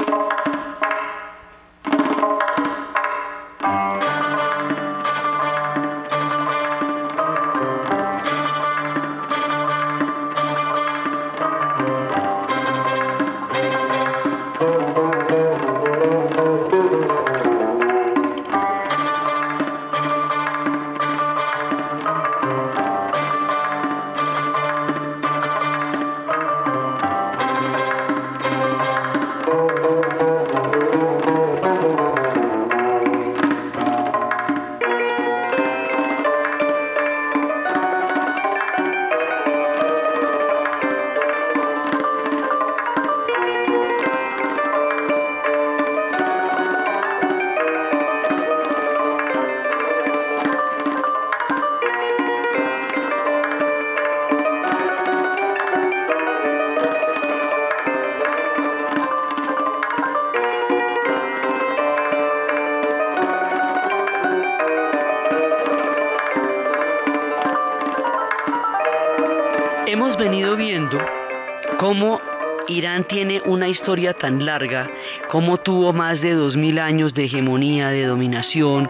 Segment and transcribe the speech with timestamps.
[71.80, 72.19] Cómo
[72.67, 74.89] Irán tiene una historia tan larga,
[75.30, 78.89] cómo tuvo más de dos mil años de hegemonía, de dominación,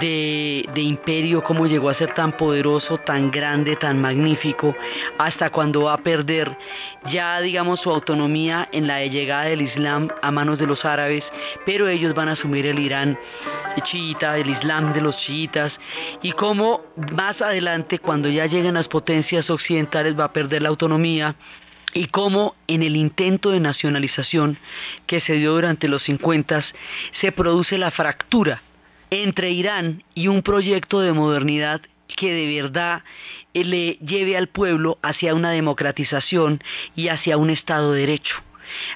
[0.00, 4.74] de, de, imperio, cómo llegó a ser tan poderoso, tan grande, tan magnífico,
[5.18, 6.56] hasta cuando va a perder
[7.10, 11.22] ya, digamos, su autonomía en la llegada del Islam a manos de los árabes,
[11.64, 13.18] pero ellos van a asumir el Irán
[13.82, 15.72] chiita, el Islam de los chiitas,
[16.22, 16.82] y cómo
[17.12, 21.34] más adelante, cuando ya lleguen las potencias occidentales, va a perder la autonomía,
[21.94, 24.58] y cómo en el intento de nacionalización
[25.06, 26.64] que se dio durante los 50
[27.20, 28.62] se produce la fractura
[29.10, 33.02] entre Irán y un proyecto de modernidad que de verdad
[33.54, 36.60] le lleve al pueblo hacia una democratización
[36.96, 38.36] y hacia un Estado de Derecho.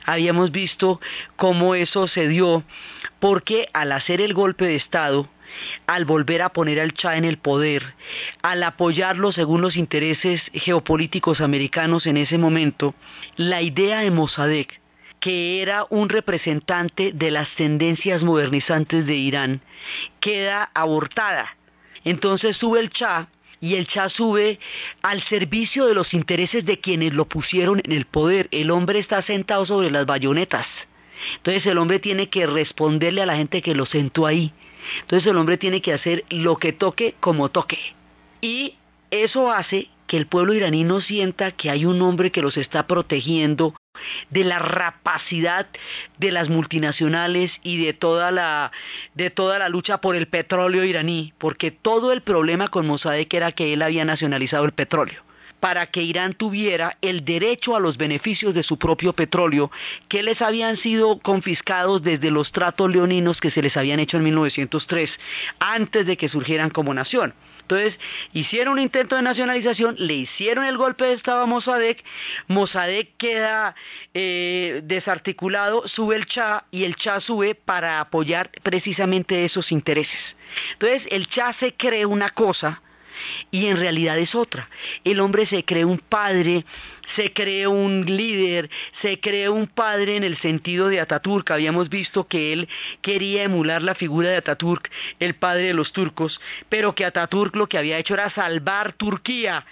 [0.04, 1.00] Habíamos visto
[1.36, 2.64] cómo eso se dio
[3.20, 5.28] porque al hacer el golpe de Estado,
[5.86, 7.94] al volver a poner al Shah en el poder,
[8.42, 12.94] al apoyarlo según los intereses geopolíticos americanos en ese momento,
[13.36, 14.80] la idea de Mossadegh,
[15.20, 19.60] que era un representante de las tendencias modernizantes de Irán,
[20.20, 21.56] queda abortada.
[22.04, 23.28] Entonces sube el Shah
[23.60, 24.58] y el Shah sube
[25.02, 28.48] al servicio de los intereses de quienes lo pusieron en el poder.
[28.50, 30.66] El hombre está sentado sobre las bayonetas.
[31.36, 34.52] Entonces el hombre tiene que responderle a la gente que lo sentó ahí.
[35.00, 37.78] Entonces el hombre tiene que hacer lo que toque como toque.
[38.40, 38.74] Y
[39.10, 42.86] eso hace que el pueblo iraní no sienta que hay un hombre que los está
[42.86, 43.74] protegiendo
[44.30, 45.66] de la rapacidad
[46.18, 48.72] de las multinacionales y de toda la
[49.14, 53.52] de toda la lucha por el petróleo iraní, porque todo el problema con Mossadegh era
[53.52, 55.22] que él había nacionalizado el petróleo
[55.60, 59.70] para que Irán tuviera el derecho a los beneficios de su propio petróleo
[60.08, 64.24] que les habían sido confiscados desde los tratos leoninos que se les habían hecho en
[64.24, 65.10] 1903,
[65.58, 67.34] antes de que surgieran como nación.
[67.70, 67.98] Entonces,
[68.32, 72.02] hicieron un intento de nacionalización, le hicieron el golpe de Estado a Mossadegh,
[72.46, 73.74] Mossadegh queda
[74.14, 80.18] eh, desarticulado, sube el Shah y el Shah sube para apoyar precisamente esos intereses.
[80.72, 82.80] Entonces, el Shah se cree una cosa,
[83.50, 84.68] y en realidad es otra.
[85.04, 86.64] El hombre se cree un padre,
[87.16, 88.70] se cree un líder,
[89.02, 91.50] se cree un padre en el sentido de Ataturk.
[91.50, 92.68] Habíamos visto que él
[93.02, 97.68] quería emular la figura de Ataturk, el padre de los turcos, pero que Ataturk lo
[97.68, 99.64] que había hecho era salvar Turquía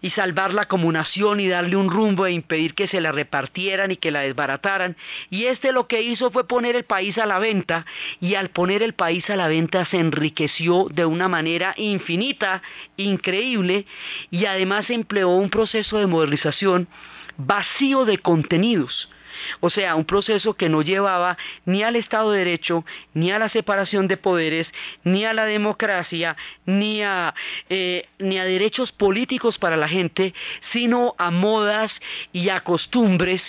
[0.00, 3.96] y salvarla como nación y darle un rumbo e impedir que se la repartieran y
[3.96, 4.96] que la desbarataran.
[5.30, 7.86] Y este lo que hizo fue poner el país a la venta
[8.20, 12.62] y al poner el país a la venta se enriqueció de una manera infinita,
[12.96, 13.86] increíble
[14.30, 16.81] y además empleó un proceso de modernización
[17.36, 19.08] vacío de contenidos.
[19.60, 22.84] O sea, un proceso que no llevaba ni al Estado de Derecho,
[23.14, 24.68] ni a la separación de poderes,
[25.04, 26.36] ni a la democracia,
[26.66, 27.34] ni a,
[27.68, 30.34] eh, ni a derechos políticos para la gente,
[30.72, 31.92] sino a modas
[32.32, 33.42] y a costumbres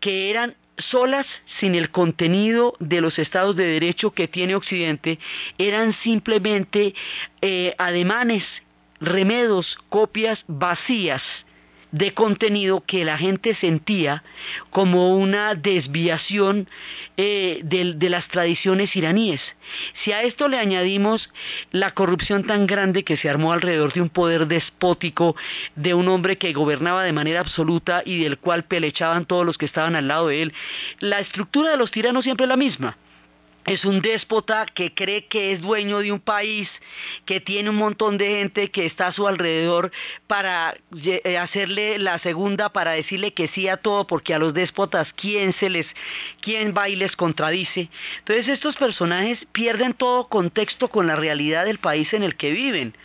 [0.00, 1.26] que eran solas
[1.58, 5.18] sin el contenido de los estados de derecho que tiene Occidente,
[5.58, 6.94] eran simplemente
[7.40, 8.44] eh, ademanes,
[9.00, 11.22] remedos, copias vacías
[11.92, 14.22] de contenido que la gente sentía
[14.70, 16.68] como una desviación
[17.16, 19.40] eh, de, de, las tradiciones iraníes.
[20.02, 21.30] Si a esto le añadimos
[21.70, 25.36] la corrupción tan grande que se armó alrededor de un poder despótico,
[25.76, 29.66] de un hombre que gobernaba de manera absoluta y del cual pelechaban todos los que
[29.66, 30.52] estaban al lado de él,
[31.00, 32.96] la estructura de los tiranos siempre es la misma
[33.68, 36.68] es un déspota que cree que es dueño de un país,
[37.26, 39.90] que tiene un montón de gente que está a su alrededor
[40.26, 40.74] para
[41.04, 45.52] eh, hacerle la segunda, para decirle que sí a todo, porque a los déspotas quién
[45.54, 45.86] se les,
[46.40, 47.90] quién va y les contradice.
[48.20, 52.96] Entonces estos personajes pierden todo contexto con la realidad del país en el que viven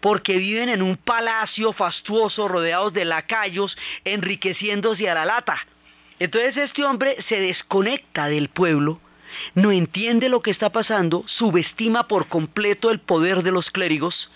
[0.00, 5.58] porque viven en un palacio fastuoso rodeados de lacayos, enriqueciéndose a la lata.
[6.20, 9.00] Entonces este hombre se desconecta del pueblo,
[9.54, 14.30] no entiende lo que está pasando, subestima por completo el poder de los clérigos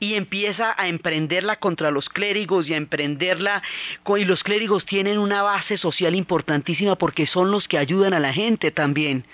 [0.00, 3.62] y empieza a emprenderla contra los clérigos y a emprenderla
[4.16, 8.32] y los clérigos tienen una base social importantísima porque son los que ayudan a la
[8.32, 9.24] gente también.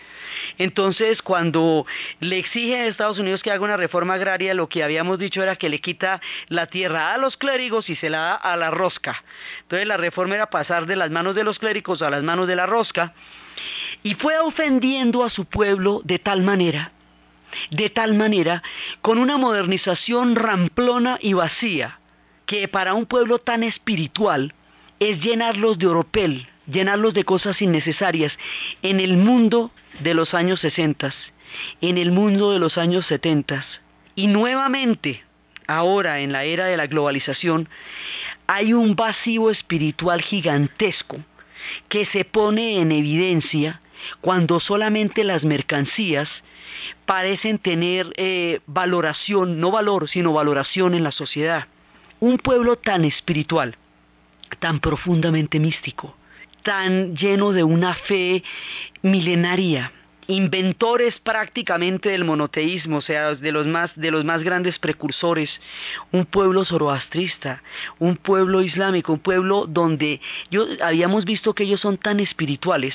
[0.58, 1.86] Entonces, cuando
[2.20, 5.56] le exige a Estados Unidos que haga una reforma agraria, lo que habíamos dicho era
[5.56, 9.22] que le quita la tierra a los clérigos y se la da a la rosca.
[9.62, 12.56] Entonces, la reforma era pasar de las manos de los clérigos a las manos de
[12.56, 13.14] la rosca
[14.04, 16.92] y fue ofendiendo a su pueblo de tal manera,
[17.70, 18.62] de tal manera,
[19.00, 21.98] con una modernización ramplona y vacía,
[22.44, 24.54] que para un pueblo tan espiritual
[25.00, 28.36] es llenarlos de oropel, llenarlos de cosas innecesarias
[28.82, 29.70] en el mundo
[30.00, 31.14] de los años 60,
[31.80, 33.64] en el mundo de los años 70
[34.14, 35.24] y nuevamente
[35.66, 37.70] ahora en la era de la globalización
[38.46, 41.18] hay un vacío espiritual gigantesco
[41.88, 43.80] que se pone en evidencia
[44.20, 46.28] cuando solamente las mercancías
[47.06, 51.66] parecen tener eh, valoración, no valor, sino valoración en la sociedad.
[52.20, 53.76] Un pueblo tan espiritual,
[54.58, 56.16] tan profundamente místico,
[56.62, 58.42] tan lleno de una fe
[59.02, 59.92] milenaria,
[60.26, 65.50] inventores prácticamente del monoteísmo, o sea, de los más de los más grandes precursores,
[66.12, 67.62] un pueblo zoroastrista,
[67.98, 72.94] un pueblo islámico, un pueblo donde yo habíamos visto que ellos son tan espirituales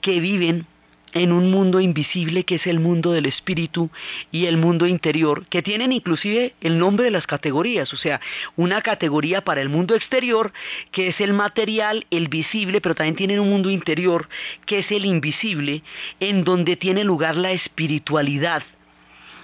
[0.00, 0.66] que viven
[1.12, 3.90] en un mundo invisible que es el mundo del espíritu
[4.30, 8.20] y el mundo interior, que tienen inclusive el nombre de las categorías, o sea,
[8.56, 10.52] una categoría para el mundo exterior,
[10.92, 14.28] que es el material, el visible, pero también tienen un mundo interior,
[14.66, 15.82] que es el invisible,
[16.20, 18.62] en donde tiene lugar la espiritualidad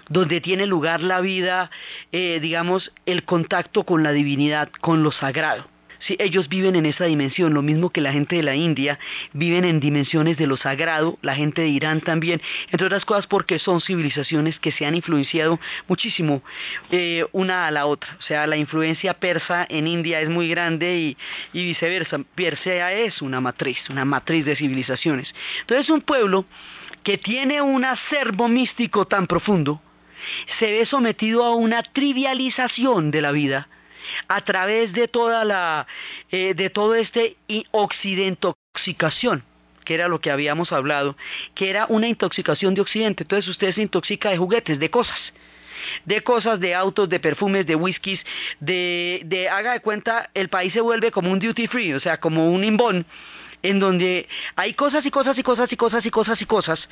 [0.08, 1.68] donde tiene lugar la vida,
[2.12, 5.66] eh, digamos, el contacto con la divinidad, con lo sagrado.
[5.98, 8.98] Sí, ellos viven en esa dimensión, lo mismo que la gente de la India,
[9.32, 12.40] viven en dimensiones de lo sagrado, la gente de Irán también,
[12.70, 15.58] entre otras cosas porque son civilizaciones que se han influenciado
[15.88, 16.42] muchísimo
[16.90, 18.16] eh, una a la otra.
[18.18, 21.16] O sea, la influencia persa en India es muy grande y,
[21.52, 22.18] y viceversa.
[22.34, 25.34] Persea es una matriz, una matriz de civilizaciones.
[25.60, 26.46] Entonces un pueblo
[27.02, 29.80] que tiene un acervo místico tan profundo,
[30.58, 33.68] se ve sometido a una trivialización de la vida
[34.28, 35.86] a través de toda la,
[36.30, 37.36] eh, de todo este
[37.70, 39.44] occidentoxicación
[39.84, 41.16] que era lo que habíamos hablado,
[41.54, 43.22] que era una intoxicación de Occidente.
[43.22, 45.32] Entonces usted se intoxica de juguetes, de cosas
[46.04, 48.20] de cosas, de autos, de perfumes, de whiskies,
[48.60, 52.18] de, de, haga de cuenta, el país se vuelve como un duty free, o sea,
[52.18, 53.06] como un imbón,
[53.62, 56.88] en donde hay cosas y cosas y cosas y cosas y cosas y cosas,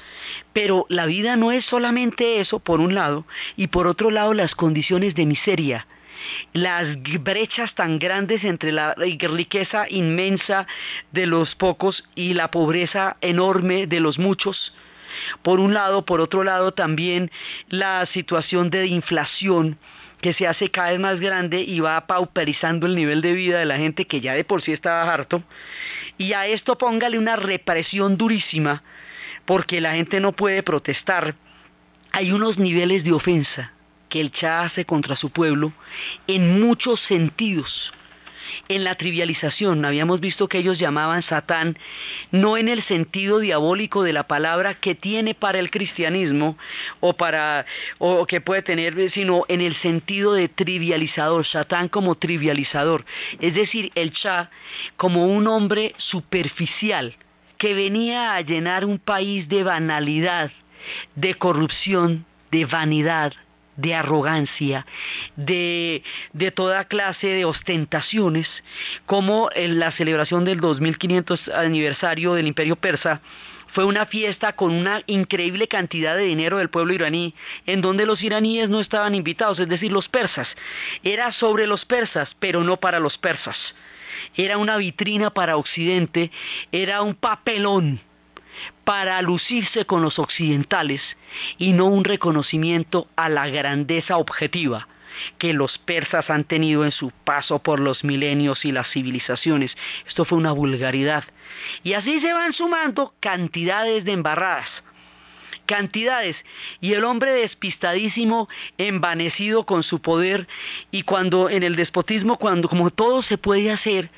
[0.52, 4.54] pero la vida no es solamente eso, por un lado, y por otro lado las
[4.54, 5.86] condiciones de miseria,
[6.52, 10.66] las brechas tan grandes entre la riqueza inmensa
[11.12, 14.72] de los pocos y la pobreza enorme de los muchos.
[15.42, 17.30] Por un lado, por otro lado también
[17.68, 19.78] la situación de inflación
[20.20, 23.66] que se hace cada vez más grande y va pauperizando el nivel de vida de
[23.66, 25.42] la gente que ya de por sí estaba harto.
[26.16, 28.82] Y a esto póngale una represión durísima
[29.44, 31.34] porque la gente no puede protestar.
[32.12, 33.73] Hay unos niveles de ofensa
[34.14, 35.72] que el Cha hace contra su pueblo
[36.28, 37.92] en muchos sentidos.
[38.68, 41.76] En la trivialización, habíamos visto que ellos llamaban Satán
[42.30, 46.56] no en el sentido diabólico de la palabra que tiene para el cristianismo
[47.00, 47.66] o para
[47.98, 53.04] o que puede tener, sino en el sentido de trivializador, Satán como trivializador,
[53.40, 54.48] es decir, el Cha
[54.96, 57.16] como un hombre superficial
[57.58, 60.52] que venía a llenar un país de banalidad,
[61.16, 63.32] de corrupción, de vanidad,
[63.76, 64.86] de arrogancia,
[65.36, 66.02] de,
[66.32, 68.48] de, toda clase de ostentaciones,
[69.06, 73.20] como en la celebración del 2500 aniversario del imperio persa
[73.74, 77.34] fue una fiesta con una increíble cantidad de dinero del pueblo iraní,
[77.66, 80.46] en donde los iraníes no estaban invitados, es decir, los persas.
[81.02, 83.56] Era sobre los persas, pero no para los persas.
[84.36, 86.30] Era una vitrina para Occidente,
[86.70, 88.00] era un papelón
[88.84, 91.02] para lucirse con los occidentales
[91.58, 94.88] y no un reconocimiento a la grandeza objetiva
[95.38, 99.76] que los persas han tenido en su paso por los milenios y las civilizaciones.
[100.06, 101.24] Esto fue una vulgaridad.
[101.82, 104.68] Y así se van sumando cantidades de embarradas
[105.66, 106.36] cantidades.
[106.80, 110.46] Y el hombre despistadísimo, envanecido con su poder,
[110.90, 114.10] y cuando en el despotismo, cuando como todo se puede hacer,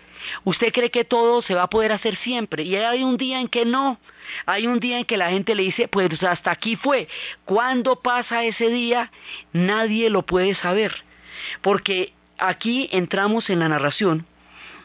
[0.45, 2.63] usted cree que todo se va a poder hacer siempre.
[2.63, 3.99] Y hay un día en que no.
[4.45, 7.09] Hay un día en que la gente le dice, pues hasta aquí fue.
[7.45, 9.11] ¿Cuándo pasa ese día?
[9.53, 11.05] Nadie lo puede saber.
[11.63, 14.27] Porque aquí entramos en la narración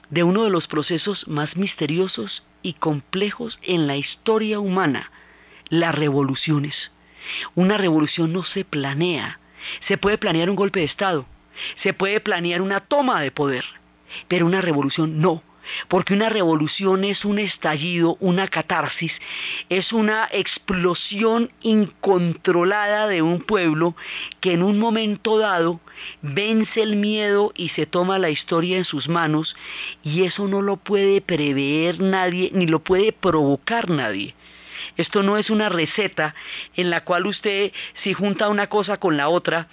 [0.09, 5.11] de uno de los procesos más misteriosos y complejos en la historia humana,
[5.69, 6.91] las revoluciones.
[7.55, 9.39] Una revolución no se planea.
[9.87, 11.25] Se puede planear un golpe de Estado,
[11.83, 13.63] se puede planear una toma de poder,
[14.27, 15.43] pero una revolución no.
[15.87, 19.13] Porque una revolución es un estallido, una catarsis,
[19.69, 23.95] es una explosión incontrolada de un pueblo
[24.39, 25.79] que en un momento dado
[26.21, 29.55] vence el miedo y se toma la historia en sus manos
[30.03, 34.33] y eso no lo puede prever nadie ni lo puede provocar nadie.
[34.97, 36.33] Esto no es una receta
[36.75, 37.71] en la cual usted
[38.03, 39.67] si junta una cosa con la otra,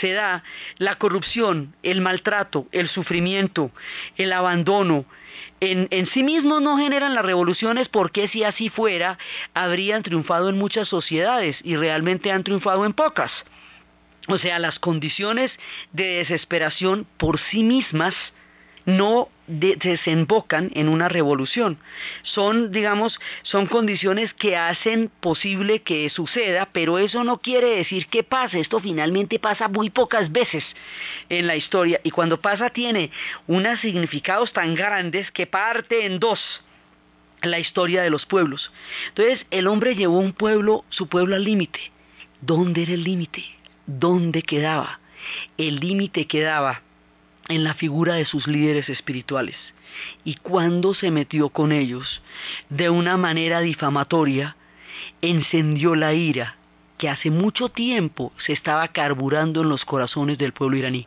[0.00, 0.42] se da
[0.78, 3.70] la corrupción, el maltrato, el sufrimiento,
[4.16, 5.04] el abandono.
[5.60, 9.18] En, sí mismos no generan las revoluciones porque si así fuera,
[9.52, 13.30] habrían triunfado en muchas sociedades y realmente han triunfado en pocas.
[14.28, 15.52] O sea, las condiciones
[15.92, 18.14] de desesperación por sí mismas
[18.86, 21.78] no desembocan en una revolución.
[22.22, 28.22] Son, digamos, son condiciones que hacen posible que suceda, pero eso no quiere decir que
[28.22, 28.60] pase.
[28.60, 30.64] Esto finalmente pasa muy pocas veces
[31.28, 33.10] en la historia y cuando pasa tiene
[33.46, 36.40] unos significados tan grandes que parte en dos
[37.42, 38.70] la historia de los pueblos.
[39.08, 41.80] Entonces, el hombre llevó un pueblo, su pueblo al límite.
[42.40, 43.44] ¿Dónde era el límite?
[43.86, 45.00] ¿Dónde quedaba?
[45.56, 46.82] El límite quedaba
[47.48, 49.56] en la figura de sus líderes espirituales.
[50.24, 52.22] Y cuando se metió con ellos
[52.68, 54.56] de una manera difamatoria,
[55.20, 56.56] encendió la ira
[56.96, 61.06] que hace mucho tiempo se estaba carburando en los corazones del pueblo iraní.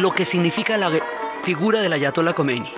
[0.00, 0.90] Lo que significa la
[1.44, 2.72] figura del Ayatollah Khomeini.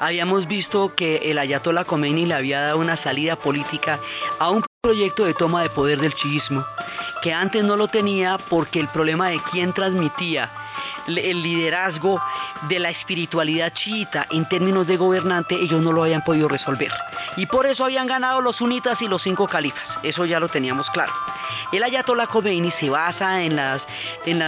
[0.00, 4.00] Habíamos visto que el Ayatollah Khomeini le había dado una salida política
[4.38, 6.64] a un proyecto de toma de poder del chiismo,
[7.22, 10.50] que antes no lo tenía porque el problema de quién transmitía
[11.06, 12.20] el liderazgo
[12.68, 16.90] de la espiritualidad chiita en términos de gobernante, ellos no lo habían podido resolver.
[17.36, 19.84] Y por eso habían ganado los sunitas y los cinco califas.
[20.02, 21.12] Eso ya lo teníamos claro.
[21.72, 23.82] El Ayatollah Khomeini se basa en las,
[24.26, 24.42] en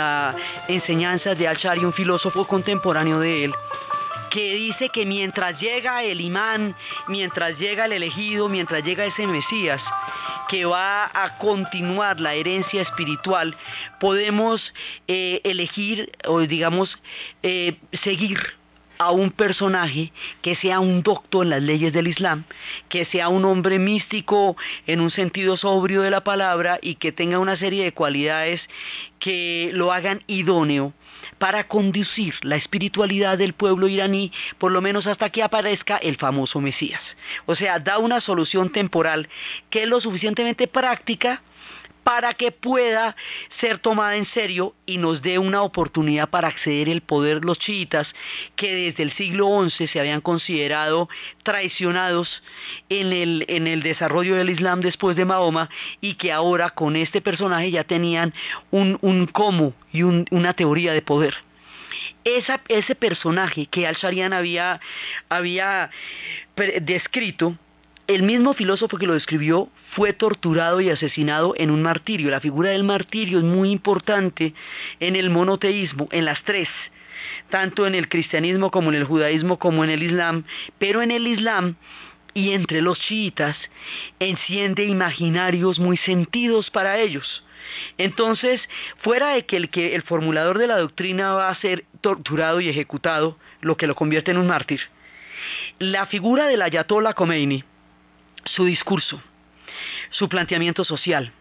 [0.69, 3.55] enseñanzas de Al-Shari, un filósofo contemporáneo de él,
[4.31, 6.75] que dice que mientras llega el imán,
[7.09, 9.81] mientras llega el elegido, mientras llega ese Mesías,
[10.49, 13.57] que va a continuar la herencia espiritual,
[13.99, 14.73] podemos
[15.09, 16.97] eh, elegir o digamos
[17.43, 18.39] eh, seguir
[18.99, 20.13] a un personaje
[20.43, 22.45] que sea un docto en las leyes del Islam,
[22.89, 27.39] que sea un hombre místico en un sentido sobrio de la palabra y que tenga
[27.39, 28.61] una serie de cualidades
[29.19, 30.93] que lo hagan idóneo
[31.39, 36.61] para conducir la espiritualidad del pueblo iraní, por lo menos hasta que aparezca el famoso
[36.61, 37.01] Mesías.
[37.47, 39.29] O sea, da una solución temporal
[39.71, 41.43] que es lo suficientemente práctica
[42.07, 43.17] para que pueda
[43.61, 48.07] ser tomada en serio y nos dé una oportunidad para acceder al poder los chiitas
[48.55, 51.09] que desde el siglo XI se habían considerado
[51.43, 52.45] traicionados
[52.89, 55.69] en el, en el desarrollo del Islam después de Mahoma
[56.01, 58.33] y que ahora con este personaje ya tenían
[58.71, 61.35] un, un cómo y una teoría de poder.
[62.23, 64.79] ese personaje que Al-Sharian había,
[65.29, 65.91] había
[66.83, 67.59] descrito
[68.07, 72.31] el mismo filósofo que lo describió fue torturado y asesinado en un martirio.
[72.31, 74.55] La figura del martirio es muy importante
[75.01, 76.69] en el monoteísmo, en las tres,
[77.51, 80.45] tanto en el cristianismo como en el judaísmo como en el islam,
[80.79, 81.75] pero en el islam
[82.33, 83.57] y entre los chiitas
[84.21, 87.45] enciende imaginarios muy sentidos para ellos.
[87.99, 88.61] Entonces,
[88.99, 92.69] fuera de que el, que el formulador de la doctrina va a ser torturado y
[92.69, 94.81] ejecutado, lo que lo convierte en un mártir,
[95.81, 97.65] la figura del Ayatollah Khomeini,
[98.47, 99.21] su discurso,
[100.11, 101.33] su planteamiento social,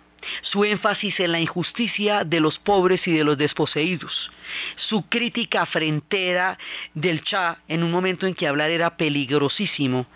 [0.42, 4.32] su énfasis en la injusticia de los pobres y de los desposeídos,
[4.76, 6.58] su crítica frentera
[6.94, 10.08] del Cha en un momento en que hablar era peligrosísimo,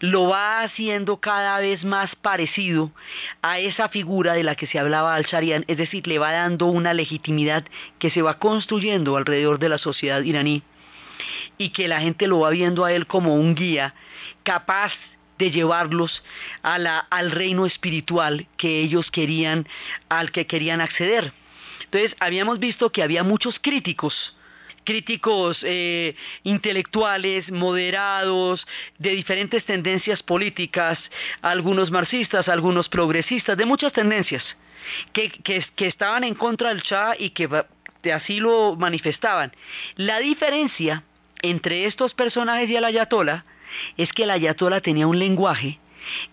[0.00, 2.92] lo va haciendo cada vez más parecido
[3.42, 6.66] a esa figura de la que se hablaba al Sharian, es decir, le va dando
[6.66, 7.64] una legitimidad
[7.98, 10.62] que se va construyendo alrededor de la sociedad iraní
[11.58, 13.94] y que la gente lo va viendo a él como un guía
[14.42, 14.92] capaz
[15.38, 16.22] de llevarlos
[16.62, 19.66] a la, al reino espiritual que ellos querían,
[20.08, 21.32] al que querían acceder.
[21.84, 24.36] Entonces, habíamos visto que había muchos críticos
[24.86, 26.14] críticos eh,
[26.44, 28.64] intelectuales, moderados,
[28.98, 30.98] de diferentes tendencias políticas,
[31.42, 34.44] algunos marxistas, algunos progresistas, de muchas tendencias,
[35.12, 37.48] que, estaban en contra del Shah y que
[38.12, 39.52] así lo manifestaban.
[39.96, 41.02] La diferencia
[41.42, 43.44] entre estos personajes y el ayatollah
[43.96, 45.78] es que el ayatollah tenía un lenguaje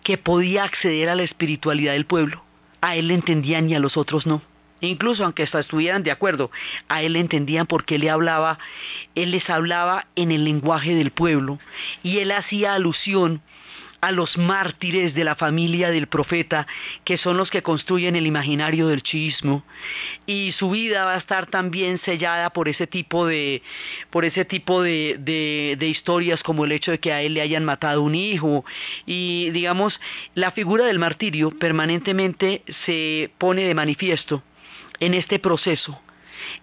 [0.02, 2.42] que podía acceder a la espiritualidad del pueblo.
[2.80, 4.42] A él le entendían y a los otros no.
[4.80, 6.50] Incluso aunque estuvieran de acuerdo,
[6.88, 8.58] a él le entendían porque le hablaba,
[9.14, 11.58] él les hablaba en el lenguaje del pueblo
[12.02, 13.40] y él hacía alusión
[14.06, 16.66] a los mártires de la familia del profeta,
[17.04, 19.64] que son los que construyen el imaginario del chiismo,
[20.26, 23.62] y su vida va a estar también sellada por ese tipo de,
[24.10, 27.40] por ese tipo de, de, de historias como el hecho de que a él le
[27.40, 28.64] hayan matado un hijo,
[29.06, 29.98] y digamos,
[30.34, 34.42] la figura del martirio permanentemente se pone de manifiesto
[35.00, 36.03] en este proceso.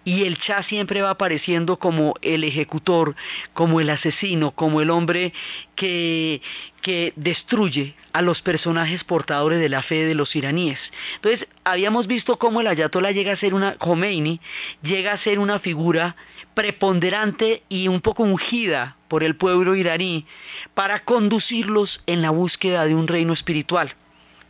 [0.04, 3.14] Y el Cha siempre va apareciendo como el ejecutor,
[3.52, 5.32] como el asesino, como el hombre
[5.74, 6.40] que,
[6.80, 10.78] que destruye a los personajes portadores de la fe de los iraníes.
[11.16, 14.40] Entonces, habíamos visto cómo el Ayatollah llega a ser una, Khomeini,
[14.82, 16.14] llega a ser una figura
[16.54, 20.26] preponderante y un poco ungida por el pueblo iraní
[20.74, 23.94] para conducirlos en la búsqueda de un reino espiritual.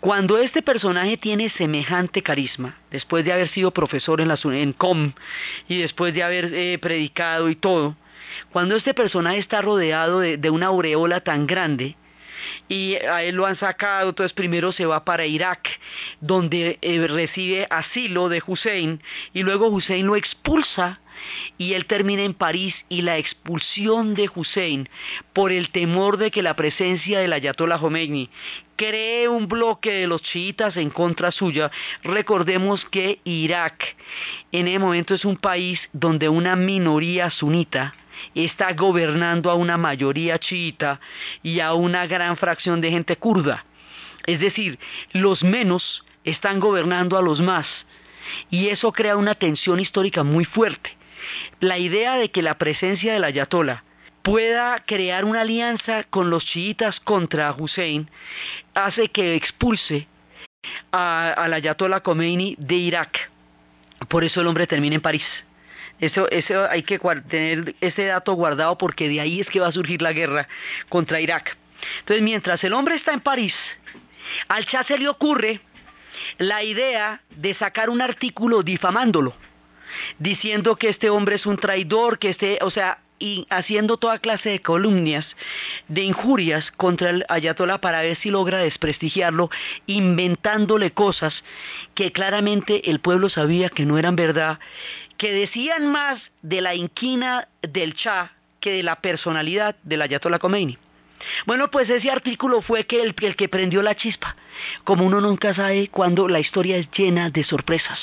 [0.03, 5.13] Cuando este personaje tiene semejante carisma, después de haber sido profesor en, la, en COM
[5.69, 7.95] y después de haber eh, predicado y todo,
[8.51, 11.95] cuando este personaje está rodeado de, una aureola tan grande,
[12.69, 15.69] y a él lo han sacado, entonces primero se va para Irak,
[16.21, 21.01] donde eh, recibe asilo de Hussein, y luego Hussein lo expulsa
[21.59, 24.89] y él termina en París y la expulsión de Hussein
[25.33, 28.31] por el temor de que la presencia del Ayatollah Khomeini
[28.77, 31.71] cree un bloque de los chiitas en contra suya.
[32.03, 33.97] Recordemos que Irak
[34.51, 37.95] en ese momento es un país donde una minoría sunita
[38.35, 41.01] está gobernando a una mayoría chiita
[41.43, 43.65] y a una gran fracción de gente kurda.
[44.27, 44.79] Es decir,
[45.13, 47.67] los menos están gobernando a los más.
[48.51, 50.97] Y eso crea una tensión histórica muy fuerte.
[51.61, 53.85] La idea de que la presencia del ayatollah
[54.23, 58.09] pueda crear una alianza con los chiitas contra Hussein
[58.75, 60.07] hace que expulse
[60.93, 63.31] al ayatollah Khomeini de Irak.
[64.09, 65.25] Por eso el hombre termina en París.
[66.03, 69.73] Eso, eso hay que tener ese dato guardado porque de ahí es que va a
[69.73, 70.49] surgir la guerra
[70.89, 71.57] contra Irak.
[72.01, 73.55] Entonces, mientras el hombre está en París,
[74.49, 75.61] al Shah se le ocurre
[76.39, 79.33] la idea de sacar un artículo difamándolo
[80.19, 84.51] diciendo que este hombre es un traidor, que este, o sea, y haciendo toda clase
[84.51, 85.25] de columnias,
[85.87, 89.49] de injurias contra el ayatollah para ver si logra desprestigiarlo,
[89.87, 91.33] inventándole cosas
[91.95, 94.59] que claramente el pueblo sabía que no eran verdad,
[95.23, 100.77] que decían más de la inquina del Shah que de la personalidad del ayatollah Khomeini.
[101.47, 104.35] Bueno, pues ese artículo fue que el, el que prendió la chispa.
[104.83, 108.01] Como uno nunca sabe cuando la historia es llena de sorpresas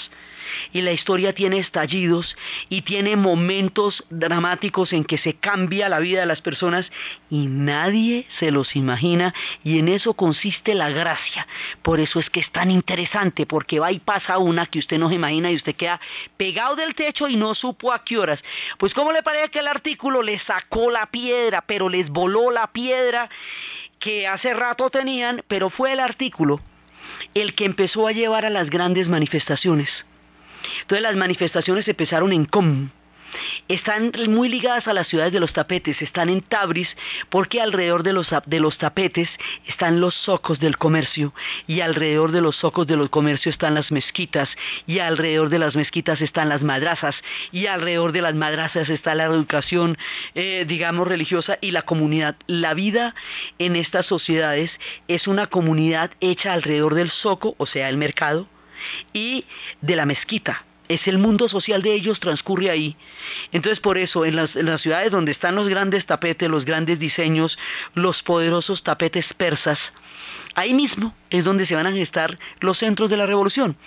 [0.72, 2.36] y la historia tiene estallidos
[2.70, 6.90] y tiene momentos dramáticos en que se cambia la vida de las personas
[7.30, 9.34] y nadie se los imagina
[9.64, 11.48] y en eso consiste la gracia.
[11.82, 15.10] Por eso es que es tan interesante porque va y pasa una que usted no
[15.10, 16.00] se imagina y usted queda
[16.38, 18.40] pegado del techo y no supo a qué horas.
[18.78, 22.68] Pues ¿cómo le parece que el artículo le sacó la piedra, pero les voló la
[22.68, 23.30] piedra
[24.00, 26.62] que hace rato tenían, pero fue el artículo
[27.34, 29.90] el que empezó a llevar a las grandes manifestaciones.
[30.82, 32.90] Entonces las manifestaciones empezaron en Com,
[33.68, 36.90] están muy ligadas a las ciudades de los tapetes, están en Tabriz
[37.30, 39.30] porque alrededor de los, tapetes
[39.68, 41.34] están los zocos del comercio.
[41.68, 44.50] Y alrededor de los zocos del comercio están las mezquitas.
[44.88, 47.16] Y alrededor de las mezquitas están las madrazas
[47.52, 49.98] y alrededor de las madrazas está la educación,
[50.36, 52.36] eh, digamos, religiosa y la comunidad.
[52.48, 53.14] La vida
[53.60, 54.72] en estas sociedades
[55.08, 58.48] es una comunidad hecha alrededor del zoco, o sea, el mercado,
[59.14, 59.46] y
[59.82, 62.96] de la mezquita es el mundo social de ellos, transcurre ahí.
[63.52, 67.58] Entonces por eso en las, ciudades donde están los grandes tapetes, los grandes diseños,
[67.94, 69.78] los poderosos tapetes persas,
[70.60, 73.78] ahí mismo es donde se van a gestar los centros de la revolución.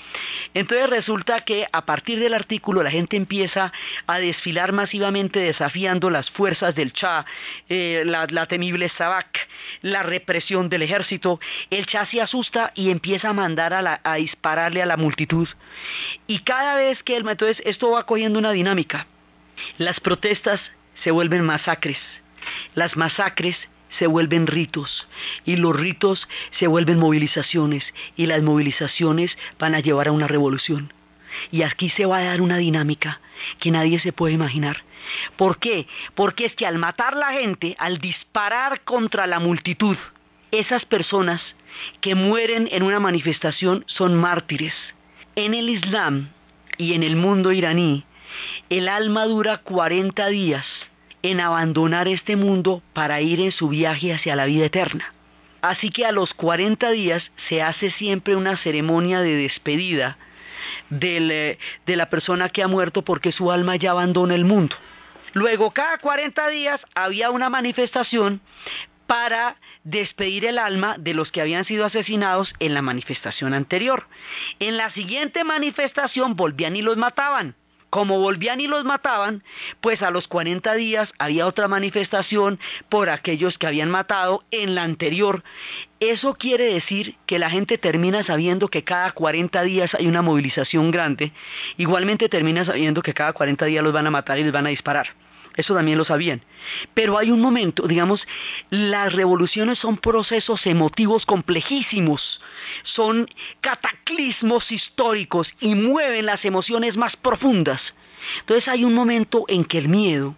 [0.55, 3.73] Entonces resulta que a partir del artículo la gente empieza
[4.07, 7.27] a desfilar masivamente desafiando las fuerzas del Cha,
[7.69, 9.49] eh, la, temible Sabak,
[9.83, 11.41] la represión del ejército.
[11.69, 15.49] El Cha se asusta y empieza a mandar a, a dispararle a la multitud.
[16.27, 19.07] Y cada vez que él, entonces esto va cogiendo una dinámica.
[19.77, 20.61] Las protestas
[21.03, 21.99] se vuelven masacres.
[22.75, 23.57] Las masacres
[23.99, 25.07] se vuelven ritos
[25.45, 26.29] y los ritos
[26.59, 27.85] se vuelven movilizaciones
[28.17, 30.93] y las movilizaciones van a llevar a una revolución.
[31.51, 33.21] Y aquí se va a dar una dinámica
[33.59, 34.85] que nadie se puede imaginar.
[35.37, 35.87] ¿Por qué?
[36.15, 39.97] Porque es que al matar la gente, al disparar contra la multitud,
[40.51, 41.41] esas personas
[42.01, 44.75] que mueren en una manifestación son mártires.
[45.35, 46.29] En el Islam
[46.77, 48.05] y en el mundo iraní,
[48.69, 50.67] el alma dura 40 días
[51.23, 55.13] en abandonar este mundo para ir en su viaje hacia la vida eterna.
[55.63, 60.19] Así que a los 40 días se hace siempre una ceremonia de despedida
[60.91, 64.77] eh, de la persona que ha muerto porque su alma ya abandona el mundo.
[65.35, 68.41] Luego, cada 40 días había una manifestación
[69.07, 74.09] para despedir el alma de los que habían sido asesinados en la manifestación anterior.
[74.59, 77.55] En la siguiente manifestación volvían y los mataban
[77.93, 79.45] como volvían y los mataban,
[79.83, 84.83] pues a los 40 días había otra manifestación por aquellos que habían matado en la
[84.83, 85.45] anterior.
[86.01, 90.91] Eso quiere decir que la gente termina sabiendo que cada 40 días hay una movilización
[90.91, 91.33] grande,
[91.77, 94.71] igualmente termina sabiendo que cada 40 días los van a matar y les van a
[94.71, 95.09] disparar.
[95.57, 96.43] Eso también lo sabían.
[96.95, 98.27] Pero hay un momento, digamos,
[98.71, 102.41] las revoluciones son procesos emotivos complejísimos,
[102.83, 103.29] son
[103.61, 107.81] cataclismos históricos y mueven las emociones más profundas.
[108.41, 110.35] Entonces hay un momento en que el miedo,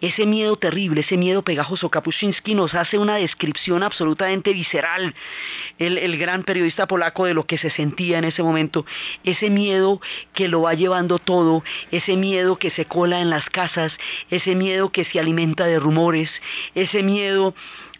[0.00, 1.90] ese miedo terrible, ese miedo pegajoso.
[1.90, 5.14] Kapuscinski nos hace una descripción absolutamente visceral,
[5.78, 8.84] el, gran periodista polaco, de lo que se sentía en ese momento.
[9.24, 10.00] Ese miedo
[10.34, 13.92] que lo va llevando todo, ese miedo que se cola en las casas,
[14.30, 16.30] ese miedo que se alimenta de rumores,
[16.74, 17.54] ese miedo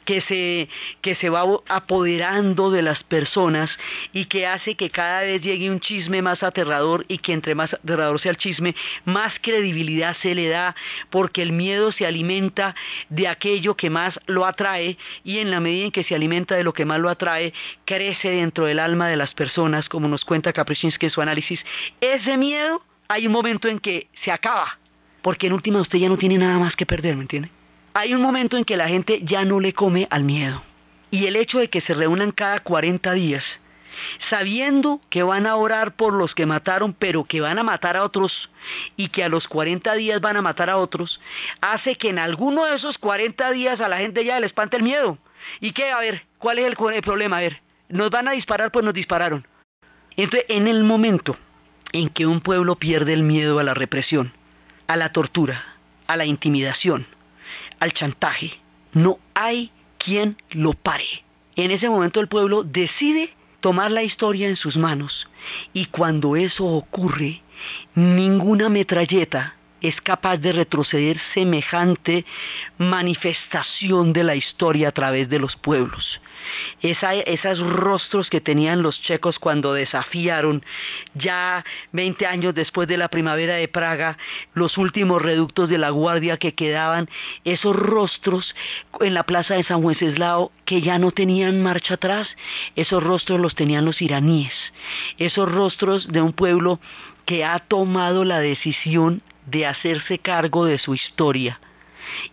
[0.05, 0.69] que se,
[1.01, 3.71] que se va apoderando de las personas
[4.13, 7.75] y que hace que cada vez llegue un chisme más aterrador y que entre más
[7.75, 10.75] aterrador sea el chisme, más credibilidad se le da
[11.11, 12.75] porque el miedo se alimenta
[13.09, 16.65] de aquello que más lo atrae y en la medida en que se alimenta de
[16.65, 17.53] lo que más lo atrae,
[17.85, 21.61] crece dentro del alma de las personas, como nos cuenta Kapuscinski en su análisis.
[22.01, 24.79] Ese miedo hay un momento en que se acaba,
[25.23, 27.58] porque en última usted ya no tiene nada más que perder, ¿me entiende?
[27.99, 30.63] Hay un momento en que la gente ya no le come al miedo.
[31.11, 33.43] Y el hecho de que se reúnan cada 40 días,
[34.31, 38.05] sabiendo que van a orar por los que mataron, pero que van a matar a
[38.05, 38.51] otros,
[38.97, 41.21] y que a los 40 días van a matar a otros,
[41.61, 44.85] hace que en alguno de esos 40 días a la gente ya le espante el
[44.85, 45.19] miedo.
[45.59, 45.91] ¿Y qué?
[45.91, 47.39] A ver, ¿cuál es el, el problema?
[47.39, 49.45] A ver, nos van a disparar, pues nos dispararon.
[50.17, 51.37] Entonces, en el momento
[51.91, 54.33] en que un pueblo pierde el miedo a la represión,
[54.87, 55.65] a la tortura,
[56.07, 57.07] a la intimidación,
[57.81, 58.53] al chantaje.
[58.93, 61.25] No hay quien lo pare.
[61.57, 65.29] En ese momento el pueblo decide tomar la historia en sus manos
[65.73, 67.43] y cuando eso ocurre,
[67.95, 72.25] ninguna metralleta es capaz de retroceder semejante
[72.79, 76.21] manifestación de la historia a través de los pueblos.
[76.81, 80.65] esos rostros que tenían los checos cuando desafiaron
[81.15, 84.17] ya 20 años después de la primavera de Praga,
[84.55, 87.09] los últimos reductos de la guardia que quedaban,
[87.45, 88.55] esos rostros
[89.01, 92.29] en la plaza de San Wenceslao que ya no tenían marcha atrás,
[92.77, 94.55] esos rostros los tenían los iraníes,
[95.19, 96.81] esos rostros de un pueblo
[97.25, 101.61] que ha tomado la decisión de hacerse cargo de su historia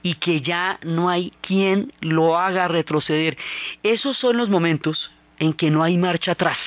[0.02, 3.38] y que ya no hay quien lo haga retroceder.
[3.84, 6.58] Esos son los momentos en que no hay marcha atrás.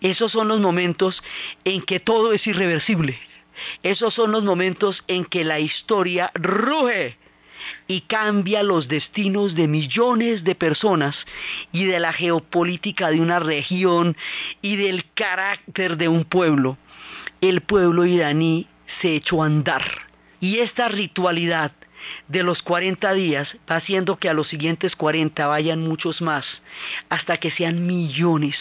[0.00, 1.22] Esos son los momentos
[1.64, 3.18] en que todo es irreversible.
[3.82, 7.16] Esos son los momentos en que la historia ruge
[7.88, 11.16] y cambia los destinos de millones de personas
[11.72, 14.16] y de la geopolítica de una región
[14.62, 16.78] y del carácter de un pueblo.
[17.40, 18.68] El pueblo iraní
[19.00, 19.82] se echó a andar,
[20.40, 21.72] Y esta ritualidad
[22.28, 26.46] de los 40 días va haciendo que a los siguientes 40 vayan muchos más,
[27.08, 28.56] hasta que sean millones,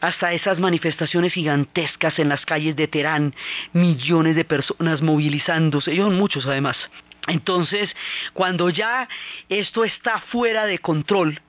[0.00, 3.34] hasta esas manifestaciones gigantescas en las calles de Teherán,
[3.72, 6.76] millones de personas movilizándose, ellos son muchos además.
[7.28, 7.94] Entonces,
[8.32, 9.08] cuando ya
[9.48, 11.40] esto está fuera de control,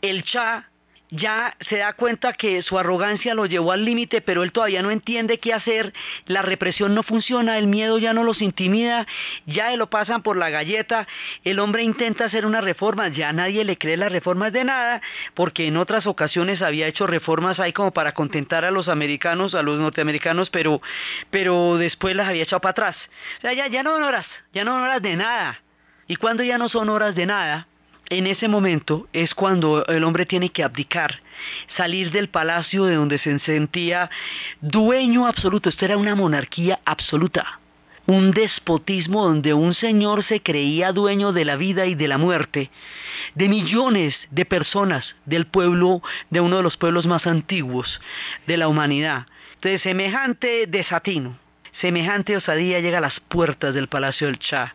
[0.00, 0.68] el Shah
[1.14, 4.90] ya se da cuenta que su arrogancia lo llevó al límite, pero él todavía no
[4.90, 5.92] entiende qué hacer,
[6.26, 9.06] la represión no funciona, el miedo ya no los intimida,
[9.46, 11.06] ya lo pasan por la galleta,
[11.44, 15.00] el hombre intenta hacer una reforma, ya nadie le cree las reformas de nada,
[15.34, 19.62] porque en otras ocasiones había hecho reformas ahí como para contentar a los americanos, a
[19.62, 20.82] los norteamericanos, pero,
[21.30, 22.96] pero después las había echado para atrás.
[23.38, 25.60] O sea, ya, ya no son horas, ya no son horas de nada.
[26.06, 27.66] Y cuando ya no son horas de nada,
[28.10, 31.20] en ese momento es cuando el hombre tiene que abdicar,
[31.76, 34.10] salir del palacio de donde se sentía
[34.60, 35.68] dueño absoluto.
[35.68, 37.60] Esto era una monarquía absoluta,
[38.06, 42.70] un despotismo donde un señor se creía dueño de la vida y de la muerte
[43.34, 48.00] de millones de personas del pueblo, de uno de los pueblos más antiguos
[48.46, 49.26] de la humanidad.
[49.54, 51.38] Entonces, semejante desatino,
[51.80, 54.74] semejante osadía llega a las puertas del palacio del Shah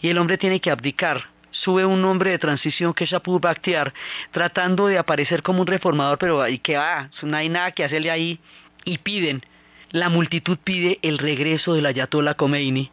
[0.00, 3.92] y el hombre tiene que abdicar sube un hombre de transición que es Shapur Bakhtiar,
[4.30, 8.10] tratando de aparecer como un reformador, pero ahí que va, no hay nada que hacerle
[8.10, 8.40] ahí,
[8.84, 9.42] y piden,
[9.90, 12.90] la multitud pide el regreso del Ayatollah Khomeini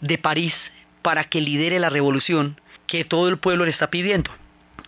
[0.00, 0.54] de París
[1.02, 4.30] para que lidere la revolución que todo el pueblo le está pidiendo.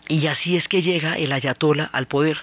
[0.08, 2.36] Y así es que llega el ayatollah al poder.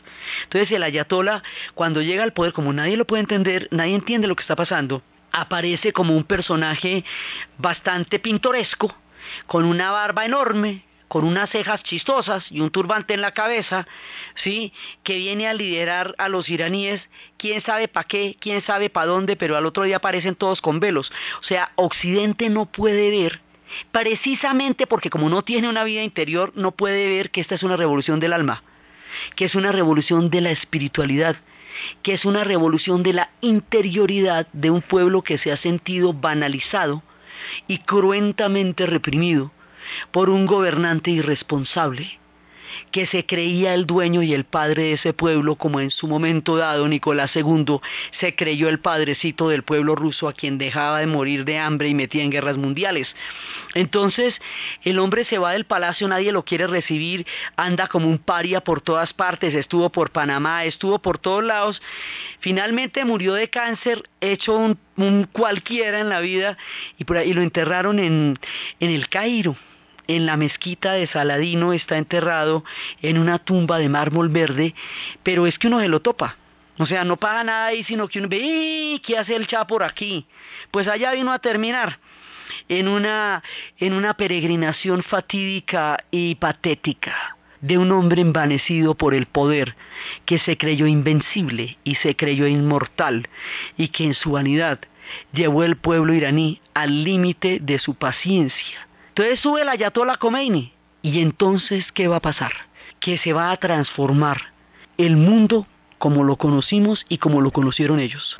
[0.43, 1.43] Entonces el ayatollah,
[1.75, 5.03] cuando llega al poder, como nadie lo puede entender, nadie entiende lo que está pasando,
[5.31, 7.05] aparece como un personaje
[7.59, 8.95] bastante pintoresco,
[9.47, 13.85] con una barba enorme, con unas cejas chistosas y un turbante en la cabeza,
[14.35, 14.71] ¿sí?
[15.03, 17.01] Que viene a liderar a los iraníes,
[17.35, 20.79] quién sabe para qué, quién sabe para dónde, pero al otro día aparecen todos con
[20.79, 21.11] velos.
[21.41, 23.41] O sea, Occidente no puede ver,
[23.91, 27.75] precisamente porque como no tiene una vida interior, no puede ver que esta es una
[27.75, 28.63] revolución del alma,
[29.35, 31.35] que es una revolución de la espiritualidad,
[32.03, 37.03] que es una revolución de la interioridad de un pueblo que se ha sentido banalizado,
[37.67, 39.51] y cruentamente reprimido
[40.11, 42.20] por un gobernante irresponsable
[42.91, 46.57] que se creía el dueño y el padre de ese pueblo, como en su momento
[46.57, 47.79] dado Nicolás II
[48.19, 51.95] se creyó el padrecito del pueblo ruso a quien dejaba de morir de hambre y
[51.95, 53.07] metía en guerras mundiales.
[53.73, 54.35] Entonces
[54.83, 58.81] el hombre se va del palacio, nadie lo quiere recibir, anda como un paria por
[58.81, 61.81] todas partes, estuvo por Panamá, estuvo por todos lados,
[62.39, 64.77] finalmente murió de cáncer, hecho un,
[65.31, 66.57] cualquiera en la vida
[66.97, 68.37] y, por ahí, lo enterraron en,
[68.79, 69.55] en el Cairo
[70.15, 72.65] en la mezquita de Saladino está enterrado
[73.01, 74.75] en una tumba de mármol verde,
[75.23, 76.37] pero es que uno se lo topa.
[76.77, 79.83] O sea, no pasa nada ahí, sino que uno ve, ¿qué hace el Cha por
[79.83, 80.25] aquí?
[80.71, 81.99] Pues allá vino a terminar
[82.67, 83.41] en una,
[83.77, 89.75] en una peregrinación fatídica y patética de un hombre envanecido por el poder,
[90.25, 93.29] que se creyó invencible y se creyó inmortal,
[93.77, 94.79] y que en su vanidad
[95.31, 100.71] llevó el pueblo iraní al límite de su paciencia entonces sube el Ayatollah Khomeini.
[101.01, 102.51] ¿Y entonces qué va a pasar?
[103.01, 104.37] Que se va a transformar
[104.97, 108.37] el mundo como lo conocimos y como lo conocieron ellos.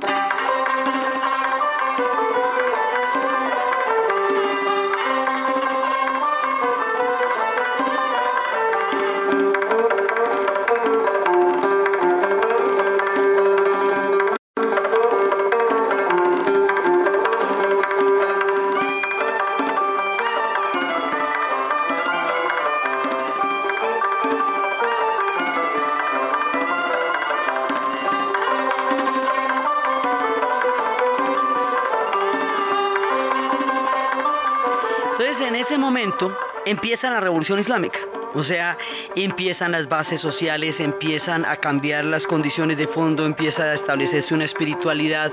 [36.71, 37.99] Empieza la revolución islámica.
[38.33, 38.77] O sea,
[39.15, 44.45] empiezan las bases sociales, empiezan a cambiar las condiciones de fondo, empieza a establecerse una
[44.45, 45.31] espiritualidad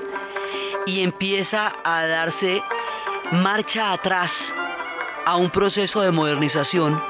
[0.85, 2.61] y empieza a darse
[3.31, 4.31] marcha atrás
[5.25, 7.01] a un proceso de modernización.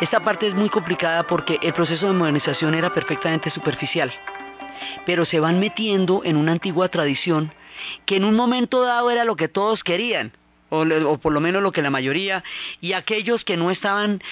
[0.00, 4.12] Esta parte es muy complicada porque el proceso de modernización era perfectamente superficial,
[5.06, 7.52] pero se van metiendo en una antigua tradición
[8.06, 10.32] que en un momento dado era lo que todos querían
[10.72, 12.42] o, por lo menos lo que la mayoría,
[12.80, 14.22] y aquellos que no estaban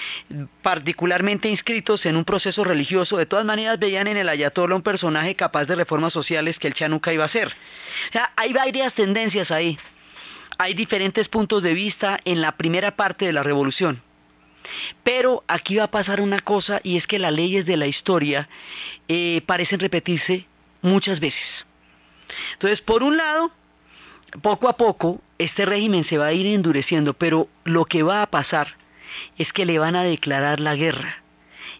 [0.63, 5.35] particularmente inscritos en un proceso religioso, de todas maneras veían en el ayatollah un personaje
[5.35, 7.47] capaz de reformas sociales que el Cha nunca iba a hacer.
[7.47, 9.77] O sea, hay varias tendencias ahí.
[10.57, 14.01] Hay diferentes puntos de vista en la primera parte de la revolución.
[15.03, 18.47] Pero aquí va a pasar una cosa y es que las leyes de la historia
[19.07, 20.45] eh, parecen repetirse
[20.81, 21.65] muchas veces.
[22.53, 23.51] Entonces, por un lado,
[24.41, 28.27] poco a poco este régimen se va a ir endureciendo, pero lo que va a
[28.27, 28.75] pasar
[29.37, 31.23] es que le van a declarar la guerra.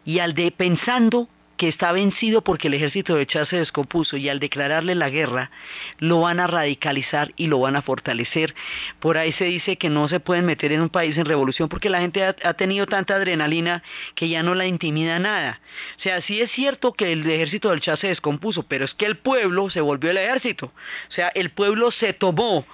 [0.04, 1.28] Y al de pensando
[1.62, 5.52] que está vencido porque el ejército de Chad se descompuso y al declararle la guerra
[6.00, 8.56] lo van a radicalizar y lo van a fortalecer.
[9.00, 11.91] Por ahí se dice que no se pueden meter en un país en revolución porque
[11.91, 13.84] la gente ha, tenido tanta adrenalina
[14.15, 15.60] que ya no la intimida nada.
[16.00, 19.06] O sea, sí es cierto que el ejército del Chad se descompuso, pero es que
[19.06, 20.74] el pueblo se volvió el ejército.
[21.10, 22.65] O sea, el pueblo se tomó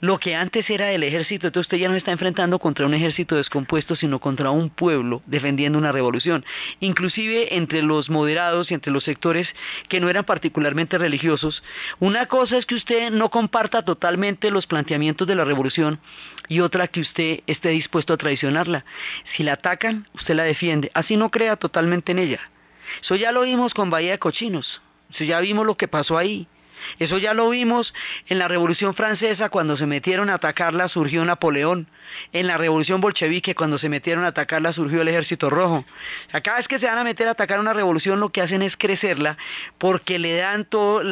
[0.00, 3.36] lo que antes era el ejército, entonces usted ya no está enfrentando contra un ejército
[3.36, 6.44] descompuesto, sino contra un pueblo defendiendo una revolución.
[6.80, 9.48] Inclusive entre los moderados y entre los sectores
[9.88, 11.62] que no eran particularmente religiosos,
[12.00, 16.00] una cosa es que usted no comparta totalmente los planteamientos de la revolución
[16.48, 18.84] y otra que usted esté dispuesto a traicionarla.
[19.34, 22.40] Si la atacan, usted la defiende, así no crea totalmente en ella.
[23.02, 24.82] Eso ya lo vimos con Bahía de Cochinos,
[25.14, 26.46] eso ya vimos lo que pasó ahí.
[26.98, 27.94] Eso ya lo vimos
[28.28, 31.86] en la Revolución Francesa cuando se metieron a atacarla surgió Napoleón.
[32.32, 35.84] En la Revolución Bolchevique cuando se metieron a atacarla surgió el Ejército Rojo.
[36.42, 38.76] cada vez que se van a meter a atacar una revolución lo que hacen es
[38.76, 39.36] crecerla
[39.78, 41.02] porque le dan, todo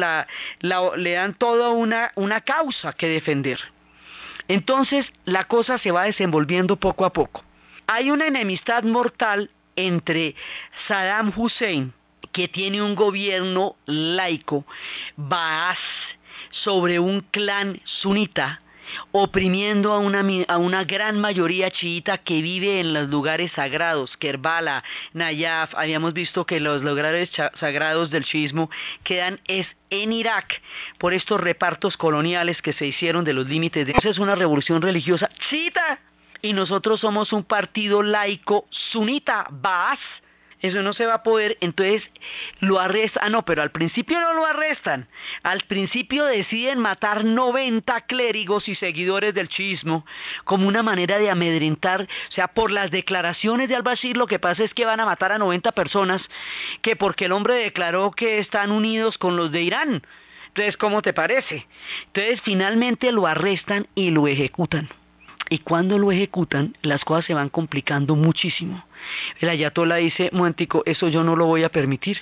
[1.37, 3.59] toda una, una causa que defender.
[4.47, 7.43] Entonces la cosa se va desenvolviendo poco a poco.
[7.87, 10.35] Hay una enemistad mortal entre
[10.87, 11.93] Saddam Hussein,
[12.31, 14.65] que tiene un gobierno laico,
[15.15, 15.77] Baas,
[16.51, 18.61] sobre un clan sunita,
[19.11, 24.83] oprimiendo a una, a una, gran mayoría chiita que vive en los lugares sagrados, Kerbala,
[25.13, 28.69] Nayaf, habíamos visto que los lugares sagrados del chiismo
[29.03, 30.61] quedan es en Irak
[30.97, 33.93] por estos repartos coloniales que se hicieron de los límites de...
[33.97, 35.99] Esa es una revolución religiosa chiita
[36.41, 39.99] y nosotros somos un partido laico sunita, Baas,
[40.61, 42.03] eso no se va a poder, entonces
[42.59, 45.07] lo arrestan, ah, no, pero al principio no lo arrestan,
[45.43, 50.05] al principio deciden matar 90 clérigos y seguidores del chismo
[50.43, 54.63] como una manera de amedrentar, o sea, por las declaraciones de Al-Bashir lo que pasa
[54.63, 56.21] es que van a matar a 90 personas
[56.81, 60.03] que porque el hombre declaró que están unidos con los de Irán.
[60.47, 61.65] Entonces, ¿cómo te parece?
[62.07, 64.89] Entonces, finalmente lo arrestan y lo ejecutan.
[65.51, 68.85] Y cuando lo ejecutan, las cosas se van complicando muchísimo.
[69.41, 72.19] El ayatola dice, momentico, eso yo no lo voy a permitir,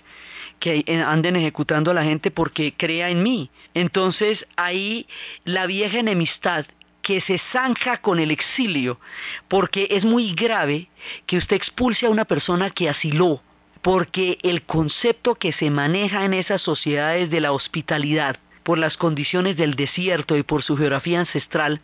[0.59, 3.51] que anden ejecutando a la gente porque crea en mí.
[3.75, 5.05] Entonces ahí
[5.45, 6.65] la vieja enemistad
[7.03, 8.99] que se zanja con el exilio,
[9.47, 10.89] porque es muy grave
[11.27, 13.43] que usted expulse a una persona que asiló,
[13.83, 19.55] porque el concepto que se maneja en esas sociedades de la hospitalidad, por las condiciones
[19.55, 21.79] del desierto y por su geografía ancestral,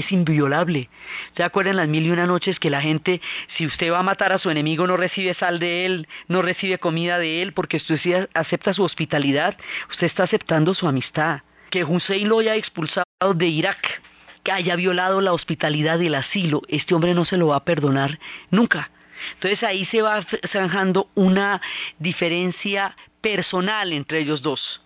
[0.00, 0.88] es inviolable.
[1.36, 3.20] ¿Se acuerdan las mil y una noches que la gente,
[3.56, 6.78] si usted va a matar a su enemigo, no recibe sal de él, no recibe
[6.78, 9.56] comida de él, porque usted acepta su hospitalidad,
[9.90, 11.40] usted está aceptando su amistad.
[11.70, 13.04] Que Hussein lo haya expulsado
[13.34, 14.02] de Irak,
[14.42, 18.18] que haya violado la hospitalidad del asilo, este hombre no se lo va a perdonar
[18.50, 18.90] nunca.
[19.34, 21.60] Entonces ahí se va zanjando una
[21.98, 24.82] diferencia personal entre ellos dos.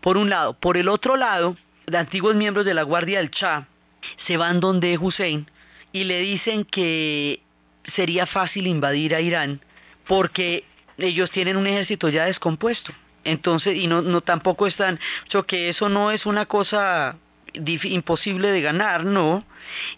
[0.00, 0.54] Por un lado.
[0.54, 3.66] Por el otro lado, de antiguos miembros de la Guardia del Shah
[4.26, 5.50] se van donde Hussein
[5.92, 7.40] y le dicen que
[7.94, 9.60] sería fácil invadir a Irán
[10.06, 10.64] porque
[10.98, 12.92] ellos tienen un ejército ya descompuesto.
[13.24, 14.98] Entonces, y no, no tampoco están,
[15.28, 17.16] yo que eso no es una cosa
[17.54, 19.44] imposible de ganar, no.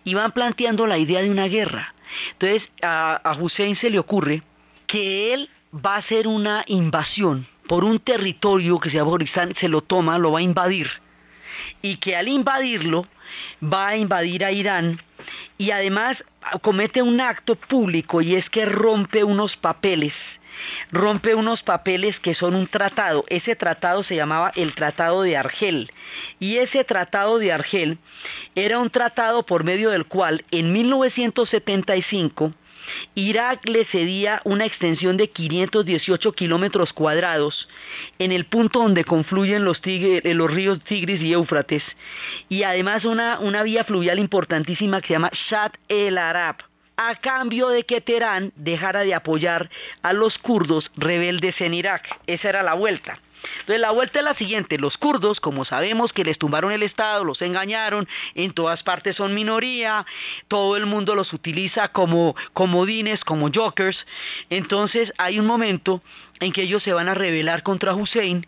[0.04, 1.94] Y van planteando la idea de una guerra.
[2.32, 4.42] Entonces, a, Hussein se le ocurre
[4.86, 9.16] que él va a hacer una invasión por un territorio que se llama
[9.58, 10.88] se lo toma, lo va a invadir.
[11.82, 13.06] Y que al invadirlo
[13.62, 15.00] va a invadir a Irán
[15.56, 16.22] y además
[16.60, 20.12] comete un acto público y es que rompe unos papeles
[20.90, 23.24] rompe unos papeles que son un tratado.
[23.28, 25.90] Ese tratado se llamaba el Tratado de Argel.
[26.38, 27.98] Y ese Tratado de Argel
[28.54, 32.52] era un tratado por medio del cual en 1975
[33.14, 37.68] Irak le cedía una extensión de 518 kilómetros cuadrados
[38.18, 41.82] en el punto donde confluyen los, eh, los, ríos Tigris y Éufrates
[42.48, 46.56] y además una, una vía fluvial importantísima que se llama Shat el Arab
[46.96, 49.68] a cambio de que Teherán dejara de apoyar
[50.02, 52.20] a los kurdos rebeldes en Irak.
[52.26, 53.18] Esa era la vuelta.
[53.60, 57.24] Entonces la vuelta es la siguiente, los kurdos, como sabemos que les tumbaron el Estado,
[57.24, 60.06] los engañaron, en todas partes son minoría,
[60.48, 64.06] todo el mundo los utiliza como comodines, como jokers,
[64.50, 66.02] entonces hay un momento
[66.40, 68.46] en que ellos se van a rebelar contra Hussein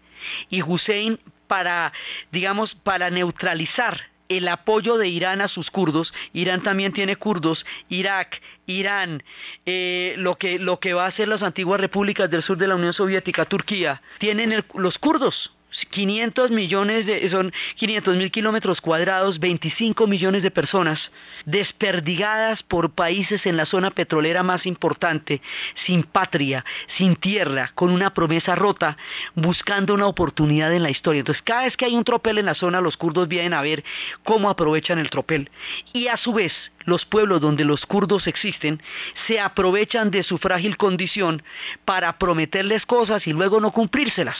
[0.50, 1.92] y Hussein para,
[2.32, 6.12] digamos, para neutralizar el apoyo de Irán a sus kurdos.
[6.32, 7.64] Irán también tiene kurdos.
[7.88, 9.22] Irak, Irán,
[9.64, 12.76] eh, lo, que, lo que va a ser las antiguas repúblicas del sur de la
[12.76, 15.55] Unión Soviética, Turquía, tienen los kurdos.
[15.76, 21.10] O 500 millones de, son 500 mil kilómetros cuadrados, 25 millones de personas
[21.44, 25.40] desperdigadas por países en la zona petrolera más importante,
[25.86, 26.64] sin patria,
[26.96, 28.96] sin tierra, con una promesa rota,
[29.34, 31.20] buscando una oportunidad en la historia.
[31.20, 33.84] Entonces, cada vez que hay un tropel en la zona, los kurdos vienen a ver
[34.24, 35.50] cómo aprovechan el tropel.
[35.92, 36.52] Y a su vez,
[36.84, 38.80] los pueblos donde los kurdos existen
[39.26, 41.42] se aprovechan de su frágil condición
[41.84, 44.36] para prometerles cosas y luego no cumplírselas.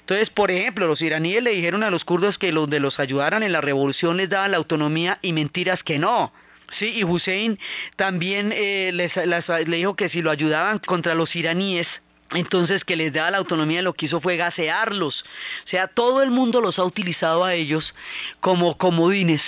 [0.00, 3.42] Entonces, por ejemplo, los iraníes le dijeron a los kurdos que los de los ayudaran
[3.42, 6.32] en la revolución les daban la autonomía y mentiras que no.
[6.78, 7.58] Sí, y Hussein
[7.96, 11.88] también eh, les, le dijo que si lo ayudaban contra los iraníes,
[12.32, 15.24] entonces que les daba la autonomía lo que hizo fue gasearlos.
[15.66, 17.94] O sea, todo el mundo los ha utilizado a ellos
[18.40, 19.42] como comodines.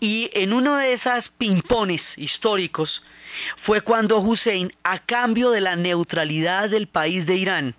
[0.00, 3.02] Y en uno de esos pimpones históricos
[3.62, 7.74] fue cuando Hussein, a cambio de la neutralidad del país de Irán,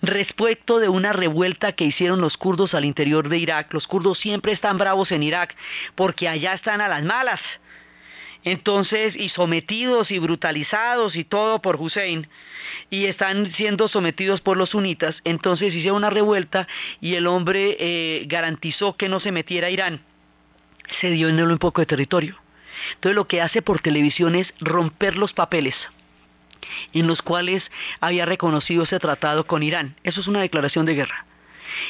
[0.00, 3.72] respecto de una revuelta que hicieron los kurdos al interior de Irak.
[3.72, 5.56] Los kurdos siempre están bravos en Irak
[5.94, 7.40] porque allá están a las malas.
[8.44, 12.26] Entonces, y sometidos y brutalizados y todo por Hussein,
[12.90, 16.66] y están siendo sometidos por los sunitas, entonces hicieron una revuelta
[17.00, 20.00] y el hombre eh, garantizó que no se metiera a Irán.
[21.00, 22.36] Se dio en él un poco de territorio.
[22.94, 25.76] Entonces lo que hace por televisión es romper los papeles
[26.92, 27.62] en los cuales
[28.00, 29.96] había reconocido ese tratado con Irán.
[30.04, 31.26] Eso es una declaración de guerra.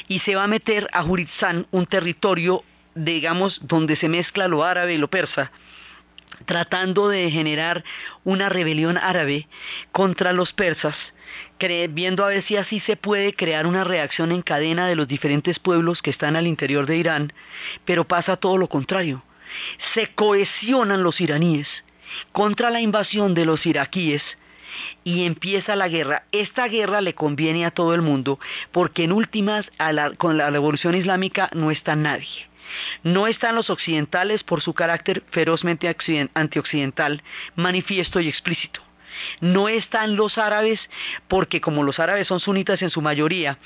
[0.07, 2.63] Y se va a meter a Jurizán, un territorio,
[2.95, 5.51] digamos, donde se mezcla lo árabe y lo persa,
[6.45, 7.83] tratando de generar
[8.23, 9.47] una rebelión árabe
[9.91, 10.95] contra los persas,
[11.89, 15.59] viendo a ver si así se puede crear una reacción en cadena de los diferentes
[15.59, 17.33] pueblos que están al interior de Irán,
[17.85, 19.23] pero pasa todo lo contrario.
[19.93, 21.67] Se cohesionan los iraníes
[22.31, 24.21] contra la invasión de los iraquíes
[25.03, 26.23] y empieza la guerra.
[26.31, 28.39] Esta guerra le conviene a todo el mundo
[28.71, 29.69] porque en últimas
[30.17, 32.47] con la revolución islámica no está nadie.
[33.03, 35.93] No están los occidentales por su carácter ferozmente
[36.33, 37.21] antioccidental,
[37.55, 38.81] manifiesto y explícito.
[39.41, 40.79] No están los árabes
[41.27, 43.57] porque como los árabes son sunitas en su mayoría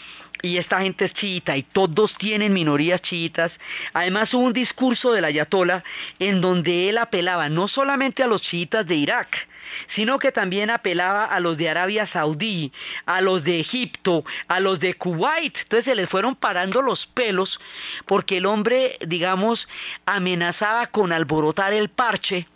[0.42, 3.52] y esta gente es chiita y todos tienen minorías chiitas,
[3.94, 5.84] además hubo un discurso del ayatola
[6.20, 9.48] en donde él apelaba no solamente a los chiitas de Irak,
[9.96, 12.72] sino que también apelaba a los de Arabia Saudí,
[13.06, 15.58] a los de Egipto, a los de Kuwait.
[15.58, 17.60] Entonces se les fueron parando los pelos
[18.06, 19.68] porque el hombre, digamos,
[20.06, 22.48] amenazaba con alborotar el parche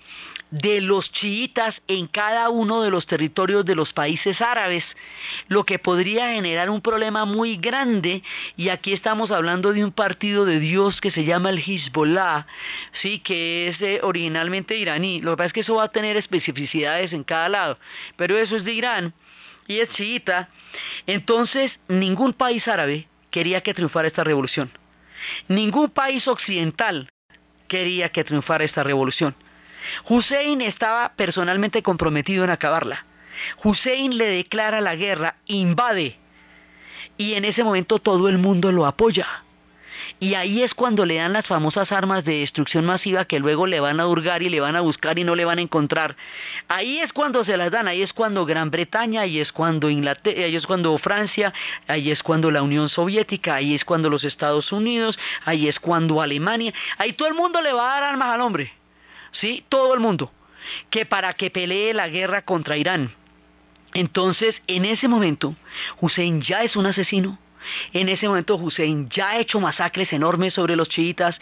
[0.51, 4.83] de los chiitas en cada uno de los territorios de los países árabes,
[5.47, 8.21] lo que podría generar un problema muy grande,
[8.57, 12.45] y aquí estamos hablando de un partido de Dios que se llama el Hezbollah,
[13.01, 15.21] sí, que es eh, originalmente iraní.
[15.21, 17.79] Lo que pasa es que eso va a tener especificidades en cada lado,
[18.17, 19.13] pero eso es de Irán
[19.67, 20.49] y es chiita.
[21.07, 24.69] Entonces, ningún país árabe quería que triunfara esta revolución.
[25.47, 27.09] Ningún país occidental
[27.67, 29.33] quería que triunfara esta revolución.
[30.07, 33.05] Hussein estaba personalmente comprometido en acabarla.
[33.63, 36.17] Hussein le declara la guerra, invade,
[37.17, 39.27] y en ese momento todo el mundo lo apoya.
[40.19, 43.79] Y ahí es cuando le dan las famosas armas de destrucción masiva que luego le
[43.79, 46.15] van a hurgar y le van a buscar y no le van a encontrar.
[46.67, 50.45] Ahí es cuando se las dan, ahí es cuando Gran Bretaña, ahí es cuando Inglaterra,
[50.45, 51.53] ahí es cuando Francia,
[51.87, 56.21] ahí es cuando la Unión Soviética, ahí es cuando los Estados Unidos, ahí es cuando
[56.21, 58.80] Alemania, ahí todo el mundo le va a dar armas al hombre.
[59.31, 59.63] ¿Sí?
[59.69, 60.31] Todo el mundo,
[60.89, 63.13] que para que pelee la guerra contra Irán.
[63.93, 65.55] Entonces, en ese momento,
[65.99, 67.37] Hussein ya es un asesino.
[67.93, 71.37] En ese momento Hussein ya ha hecho masacres enormes sobre los chiitas,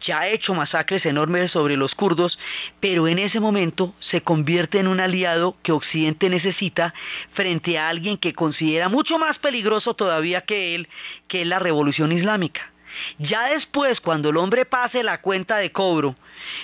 [0.00, 2.38] ya ha hecho masacres enormes sobre los kurdos,
[2.78, 6.94] pero en ese momento se convierte en un aliado que Occidente necesita
[7.32, 10.88] frente a alguien que considera mucho más peligroso todavía que él,
[11.26, 12.73] que es la revolución islámica.
[13.18, 16.16] Ya después, cuando el hombre pase la cuenta de cobro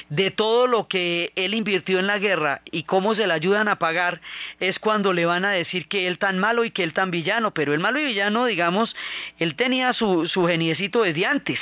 [0.09, 3.77] de todo lo que él invirtió en la guerra y cómo se le ayudan a
[3.77, 4.21] pagar,
[4.59, 7.53] es cuando le van a decir que él tan malo y que él tan villano.
[7.53, 8.95] Pero el malo y villano, digamos,
[9.39, 11.61] él tenía su, geniecito desde antes.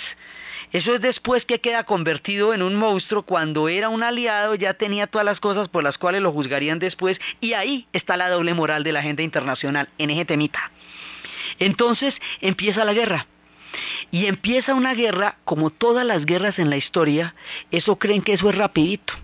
[0.70, 3.22] Eso es después que queda convertido en un monstruo.
[3.22, 7.18] Cuando era un aliado ya tenía todas las cosas por las cuales lo juzgarían después.
[7.40, 10.70] Y ahí está la doble moral de la agenda internacional, en ese temita.
[11.58, 13.26] Entonces empieza la guerra.
[14.10, 17.34] Y empieza una guerra, como todas las guerras en la historia,
[17.70, 19.14] eso creen que eso es rapidito,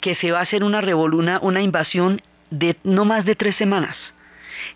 [0.00, 2.20] que se va a hacer una revoluna, una invasión
[2.50, 3.96] de no más de tres semanas,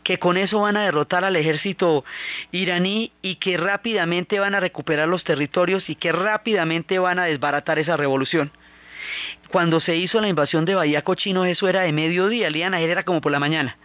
[0.02, 2.04] que con eso van a derrotar al ejército
[2.52, 7.78] iraní y que rápidamente van a recuperar los territorios y que rápidamente van a desbaratar
[7.78, 8.50] esa revolución.
[9.50, 13.04] Cuando se hizo la invasión de Bahía Cochino, eso era de mediodía, el día era
[13.04, 13.76] como por la mañana.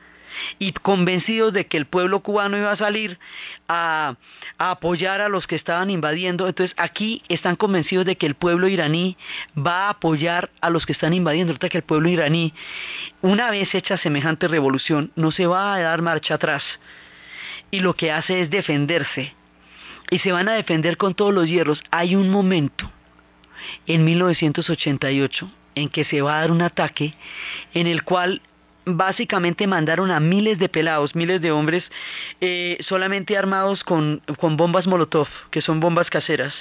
[0.60, 3.20] Y convencidos de que el pueblo cubano iba a salir
[3.68, 4.16] a,
[4.58, 6.48] apoyar a los que estaban invadiendo.
[6.48, 9.18] Entonces aquí están convencidos de que el pueblo iraní
[9.58, 11.52] va a apoyar a los que están invadiendo.
[11.52, 12.54] Resulta que el pueblo iraní,
[13.22, 16.64] una vez hecha semejante revolución, no se va a dar marcha atrás
[17.72, 19.34] y lo que hace es defenderse.
[20.10, 21.82] Y se van a defender con todos los hierros.
[21.90, 22.92] Hay un momento
[23.88, 27.14] en 1988 en que se va a dar un ataque
[27.74, 28.42] en el cual
[28.86, 31.84] básicamente mandaron a miles de pelados, miles de hombres,
[32.40, 36.54] eh, solamente armados con, bombas Molotov, que son bombas caseras,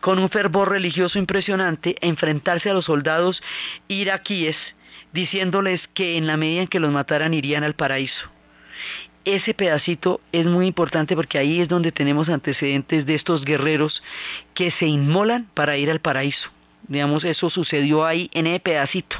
[0.00, 3.42] con un fervor religioso impresionante, a enfrentarse a los soldados
[3.88, 4.56] iraquíes,
[5.12, 8.30] diciéndoles que en la medida en que los mataran irían al paraíso
[9.26, 14.02] ese pedacito es muy importante porque ahí es donde tenemos antecedentes de estos guerreros
[14.54, 16.48] que se inmolan para ir al paraíso.
[16.86, 19.16] Digamos, eso sucedió ahí en ese pedacito.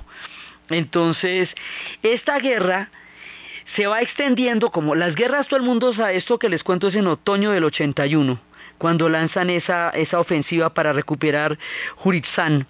[0.71, 1.49] Entonces,
[2.03, 2.91] esta guerra
[3.75, 6.95] se va extendiendo como las guerras, todo el mundo sabe esto que les cuento es
[6.95, 8.41] en otoño del 81,
[8.79, 11.59] cuando lanzan esa, esa ofensiva para recuperar
[11.97, 12.67] Juristán,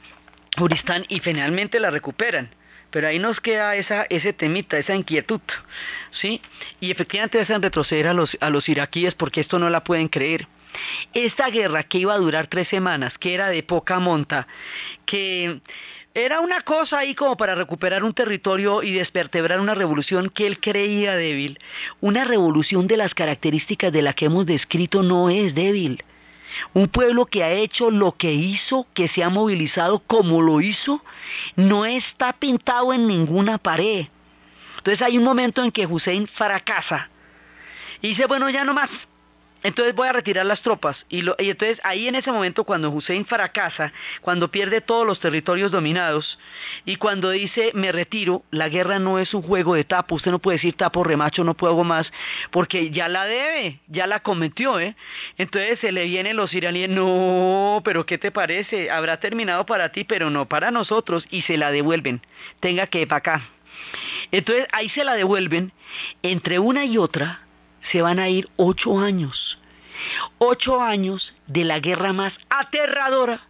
[0.56, 2.50] Juristán y finalmente la recuperan.
[2.90, 5.40] Pero ahí nos queda esa, ese temita, esa inquietud,
[6.12, 6.40] ¿sí?
[6.80, 10.46] Y efectivamente hacen retroceder a los, a los iraquíes porque esto no la pueden creer.
[11.12, 14.46] Esta guerra que iba a durar tres semanas, que era de poca monta,
[15.04, 15.60] que
[16.16, 20.58] era una cosa ahí como para recuperar un territorio y despertebrar una revolución que él
[20.60, 21.58] creía débil.
[22.00, 26.02] Una revolución de las características de la que hemos descrito no es débil.
[26.72, 31.04] Un pueblo que ha hecho lo que hizo, que se ha movilizado como lo hizo,
[31.54, 34.06] no está pintado en ninguna pared.
[34.78, 37.10] Entonces hay un momento en que Hussein fracasa
[38.00, 38.88] y dice, bueno, ya no más,
[39.62, 40.96] entonces voy a retirar las tropas.
[41.08, 46.38] Y, entonces ahí en ese momento cuando Hussein fracasa, cuando pierde todos los territorios dominados
[46.84, 50.16] y cuando dice me retiro, la guerra no es un juego de tapo.
[50.16, 52.12] Usted no puede decir tapo, remacho, no puedo más,
[52.50, 54.78] porque ya la debe, ya la cometió.
[54.78, 54.94] ¿eh?
[55.38, 58.90] Entonces se le vienen los iraníes, no, pero ¿qué te parece?
[58.90, 61.26] Habrá terminado para ti, pero no para nosotros.
[61.30, 62.20] Y se la devuelven.
[62.60, 63.48] Tenga que ir para acá.
[64.30, 65.72] Entonces ahí se la devuelven.
[66.22, 67.45] Entre una y otra
[67.90, 69.58] se van a ir ocho años.
[70.38, 73.40] Ocho años de la guerra más aterradora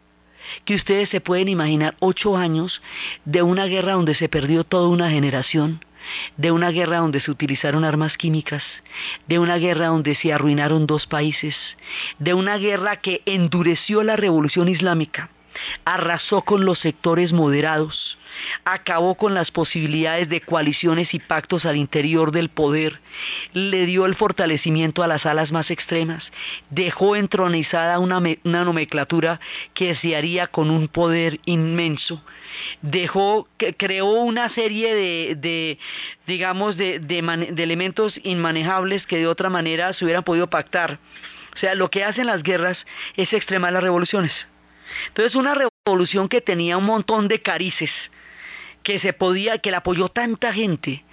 [0.65, 1.97] que ustedes se pueden imaginar.
[1.99, 2.81] Ocho años
[3.25, 5.81] de una guerra donde se perdió toda una generación,
[6.37, 8.63] de una guerra donde se utilizaron armas químicas,
[9.27, 11.57] de una guerra donde se arruinaron dos países,
[12.19, 15.31] de una guerra que endureció la revolución islámica,
[15.85, 18.19] arrasó con los sectores moderados,
[18.65, 23.01] acabó con las posibilidades de coaliciones y pactos al interior del poder,
[23.53, 26.31] le dio el fortalecimiento a las alas más extremas,
[26.71, 29.41] dejó entronizada una, nomenclatura
[29.75, 32.23] que se haría con un poder inmenso,
[32.83, 35.79] dejó, creó una serie de,
[36.27, 40.99] digamos, de, de elementos inmanejables que de otra manera se hubieran podido pactar.
[41.55, 42.77] O sea, lo que hacen las guerras
[43.17, 44.33] es extremar las revoluciones.
[45.09, 45.55] Entonces una
[45.87, 47.93] revolución que tenía un montón de carices,
[48.83, 51.05] que se podía, que la apoyó tanta gente,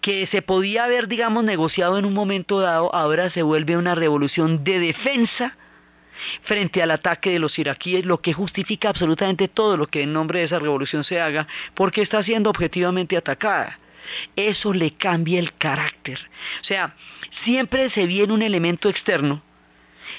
[0.00, 4.64] que se podía haber, digamos, negociado en un momento dado, ahora se vuelve una revolución
[4.64, 5.58] de defensa
[6.42, 10.38] frente al ataque de los iraquíes, lo que justifica absolutamente todo lo que en nombre
[10.38, 13.78] de esa revolución se haga, porque está siendo objetivamente atacada.
[14.36, 16.18] Eso le cambia el carácter.
[16.62, 16.94] O sea,
[17.44, 19.42] siempre se viene un elemento externo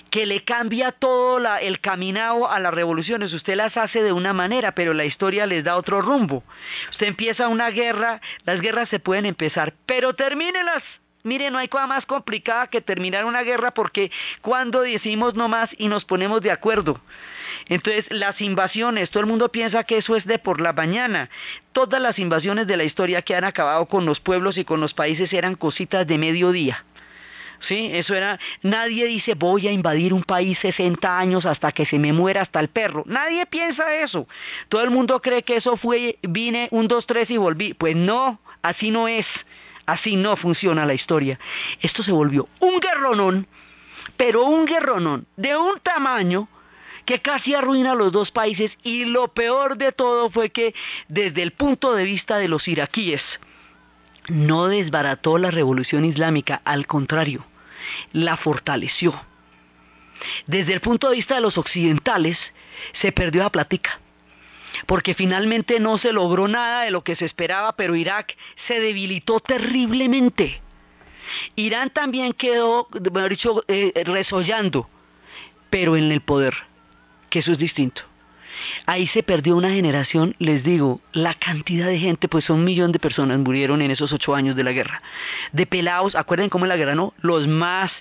[0.09, 3.33] que le cambia todo el caminado a las revoluciones.
[3.33, 6.43] Usted las hace de una manera, pero la historia les da otro rumbo.
[6.91, 10.83] Usted empieza una guerra, las guerras se pueden empezar, pero termínelas.
[11.23, 14.11] Mire, no hay cosa más complicada que terminar una guerra porque
[14.41, 17.01] cuando decimos no más y nos ponemos de acuerdo.
[17.67, 21.31] Entonces, las invasiones, todo el mundo piensa que eso es de por la mañana.
[21.71, 24.93] Todas las invasiones de la historia que han acabado con los pueblos y con los
[24.93, 26.85] países eran cositas de mediodía.
[27.67, 27.89] ¿Sí?
[27.93, 32.13] Eso era, nadie dice voy a invadir un país 60 años hasta que se me
[32.13, 33.03] muera hasta el perro.
[33.05, 34.27] Nadie piensa eso.
[34.69, 37.73] Todo el mundo cree que eso fue, vine un, dos, tres y volví.
[37.73, 39.25] Pues no, así no es.
[39.85, 41.39] Así no funciona la historia.
[41.81, 43.47] Esto se volvió un guerronón,
[44.17, 46.47] pero un guerronón de un tamaño
[47.05, 50.73] que casi arruina los dos países y lo peor de todo fue que
[51.07, 53.21] desde el punto de vista de los iraquíes
[54.27, 57.45] no desbarató la revolución islámica, al contrario,
[58.13, 59.19] la fortaleció.
[60.47, 62.37] Desde el punto de vista de los occidentales,
[63.01, 63.99] se perdió la plática,
[64.85, 68.35] porque finalmente no se logró nada de lo que se esperaba, pero Irak
[68.67, 70.61] se debilitó terriblemente.
[71.55, 74.89] Irán también quedó, mejor dicho, eh, resollando,
[75.69, 76.53] pero en el poder,
[77.29, 78.03] que eso es distinto.
[78.85, 82.99] Ahí se perdió una generación, les digo, la cantidad de gente, pues un millón de
[82.99, 85.01] personas murieron en esos ocho años de la guerra.
[85.51, 87.91] De pelados, acuerden cómo la guerra no, los más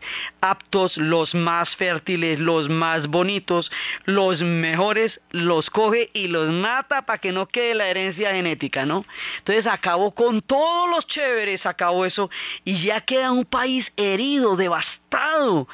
[0.41, 3.71] aptos, los más fértiles, los más bonitos,
[4.05, 9.05] los mejores, los coge y los mata para que no quede la herencia genética, ¿no?
[9.39, 12.31] Entonces acabó con todos los chéveres, acabó eso,
[12.65, 15.69] y ya queda un país herido, devastado,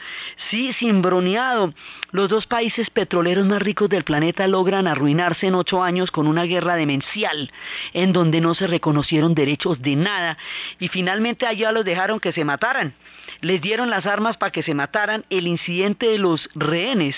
[0.51, 1.75] sí, cimbroneado.
[2.13, 6.45] Los dos países petroleros más ricos del planeta logran arruinarse en ocho años con una
[6.45, 7.53] guerra demencial,
[7.93, 10.39] en donde no se reconocieron derechos de nada,
[10.79, 12.95] y finalmente allá los dejaron que se mataran.
[13.41, 15.25] Les dieron las armas para que se mataran.
[15.31, 17.17] El incidente de los rehenes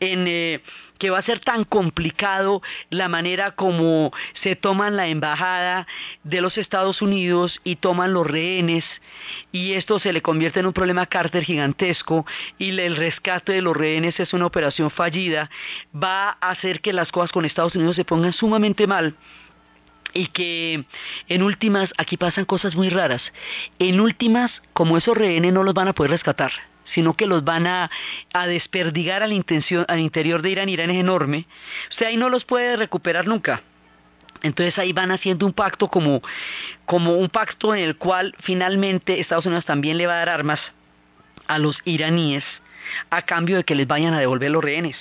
[0.00, 0.26] en...
[0.26, 0.60] Eh,
[1.00, 5.88] que va a ser tan complicado la manera como se toman la embajada
[6.22, 8.84] de los Estados Unidos y toman los rehenes
[9.50, 12.26] y esto se le convierte en un problema Carter gigantesco
[12.58, 15.50] y el rescate de los rehenes es una operación fallida,
[15.92, 19.16] va a hacer que las cosas con Estados Unidos se pongan sumamente mal
[20.12, 20.84] y que
[21.28, 23.22] en últimas aquí pasan cosas muy raras.
[23.78, 26.52] En últimas, como esos rehenes no los van a poder rescatar,
[26.94, 27.90] sino que los van a,
[28.46, 30.68] desperdigar al, interior de Irán.
[30.68, 31.46] Irán es enorme.
[31.96, 33.62] Sea, ahí no los puede recuperar nunca.
[34.42, 36.22] Entonces ahí van haciendo un pacto como,
[36.86, 40.60] como un pacto en el cual finalmente Estados Unidos también le va a dar armas
[41.46, 42.44] a los iraníes
[43.10, 44.96] a cambio de que les vayan a devolver los rehenes.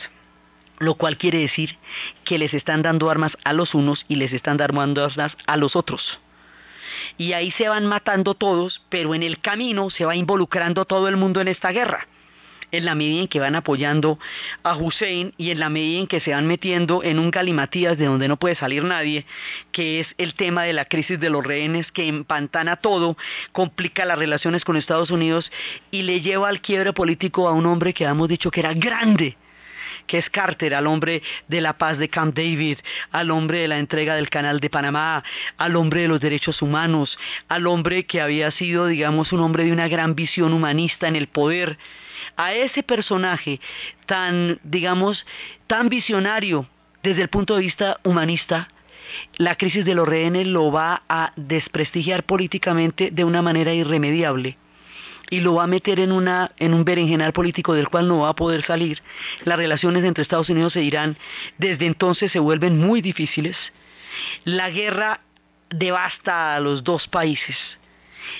[0.79, 1.77] Lo cual quiere decir
[2.23, 5.75] que les están dando armas a los unos y les están dando armas a los
[5.75, 6.19] otros
[7.17, 11.17] y ahí se van matando todos, pero en el camino se va involucrando todo el
[11.17, 12.07] mundo en esta guerra
[12.71, 14.19] en la medida en que van apoyando
[14.63, 18.05] a Hussein y en la medida en que se van metiendo en un galimatías de
[18.05, 19.25] donde no puede salir nadie,
[19.71, 23.17] que es el tema de la crisis de los rehenes que empantana todo,
[23.51, 25.51] complica las relaciones con Estados Unidos
[25.91, 29.37] y le lleva al quiebre político a un hombre que hemos dicho que era grande,
[30.09, 32.79] que es Carter, al hombre de la paz de Camp David,
[33.11, 35.23] al hombre de la entrega del canal de Panamá,
[35.55, 37.15] al hombre de los derechos humanos,
[37.47, 41.27] al hombre que había sido, digamos, un hombre de una gran visión humanista en el
[41.27, 41.77] poder,
[42.35, 43.61] a ese personaje
[44.07, 45.27] tan, digamos,
[45.67, 46.67] tan visionario
[47.03, 48.67] desde el punto de vista humanista,
[49.37, 54.57] la crisis de los rehenes lo va a desprestigiar políticamente de una manera irremediable
[55.29, 58.29] y lo va a meter en, una, en un berenjenal político del cual no va
[58.29, 59.01] a poder salir.
[59.45, 61.17] Las relaciones entre Estados Unidos e Irán
[61.57, 63.55] desde entonces se vuelven muy difíciles.
[64.43, 65.21] La guerra
[65.69, 67.57] devasta a los dos países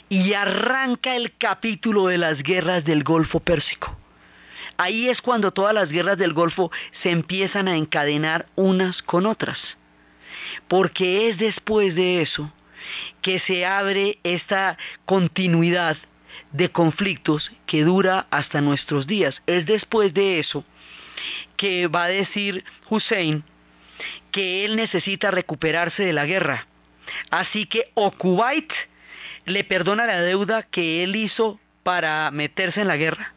[0.10, 3.96] y arranca el capítulo de las guerras del Golfo Pérsico.
[4.78, 6.72] Ahí es cuando todas las guerras del Golfo
[7.04, 9.60] se empiezan a encadenar unas con otras.
[10.68, 12.52] Porque es después de eso
[13.22, 15.98] que se abre esta continuidad
[16.52, 19.42] de conflictos que dura hasta nuestros días.
[19.48, 20.64] Es después de eso
[21.58, 23.44] que va a decir Hussein
[24.32, 26.68] que él necesita recuperarse de la guerra.
[27.32, 28.72] Así que o Kuwait
[29.46, 33.34] le perdona la deuda que él hizo para meterse en la guerra,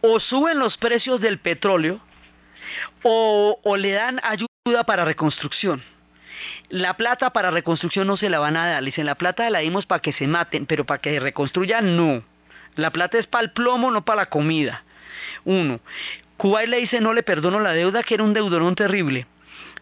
[0.00, 2.00] o suben los precios del petróleo,
[3.02, 5.82] o, o le dan ayuda para reconstrucción.
[6.68, 8.84] La plata para reconstrucción no se la van a dar.
[8.84, 12.22] Dicen, la plata la dimos para que se maten, pero para que se reconstruyan, no.
[12.76, 14.84] La plata es para el plomo, no para la comida.
[15.44, 15.80] Uno.
[16.36, 19.26] Kuwait le dice, no le perdono la deuda, que era un deudorón terrible.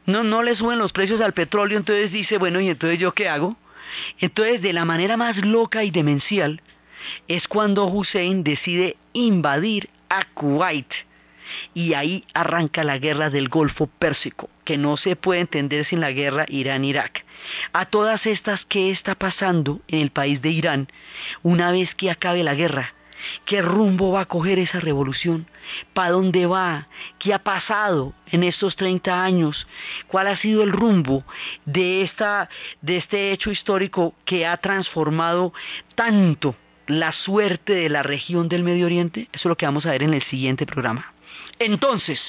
[0.05, 3.29] No, no le suben los precios al petróleo, entonces dice, bueno, ¿y entonces yo qué
[3.29, 3.57] hago?
[4.19, 6.61] Entonces, de la manera más loca y demencial,
[7.29, 10.93] es cuando Hussein decide invadir a Kuwait
[11.75, 16.13] y ahí arranca la guerra del Golfo Pérsico, que no se puede entender sin la
[16.13, 17.25] guerra Irán-Irak.
[17.73, 20.89] A todas estas, ¿qué está pasando en el país de Irán
[21.43, 22.95] una vez que acabe la guerra?
[23.45, 25.47] ¿Qué rumbo va a coger esa revolución?
[25.93, 26.89] ¿Para dónde va?
[27.19, 29.67] ¿Qué ha pasado en estos 30 años?
[30.09, 31.25] ¿Cuál ha sido el rumbo
[31.65, 32.49] de, esta,
[32.81, 35.53] de este hecho histórico que ha transformado
[35.95, 39.29] tanto la suerte de la región del Medio Oriente?
[39.33, 41.12] Eso es lo que vamos a ver en el siguiente programa.
[41.65, 42.21] Entonces,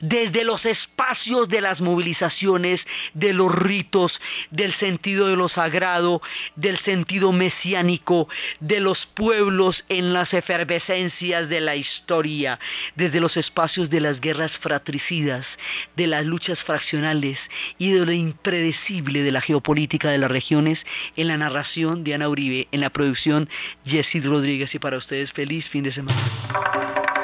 [0.00, 4.20] desde los espacios de las movilizaciones, de los ritos,
[4.50, 6.20] del sentido de lo sagrado,
[6.56, 8.28] del sentido mesiánico,
[8.58, 12.58] de los pueblos en las efervescencias de la historia,
[12.96, 15.46] desde los espacios de las guerras fratricidas,
[15.94, 17.38] de las luchas fraccionales
[17.78, 20.84] y de lo impredecible de la geopolítica de las regiones,
[21.16, 23.48] en la narración de Ana Uribe, en la producción
[23.84, 27.21] Jessid Rodríguez y para ustedes feliz fin de semana.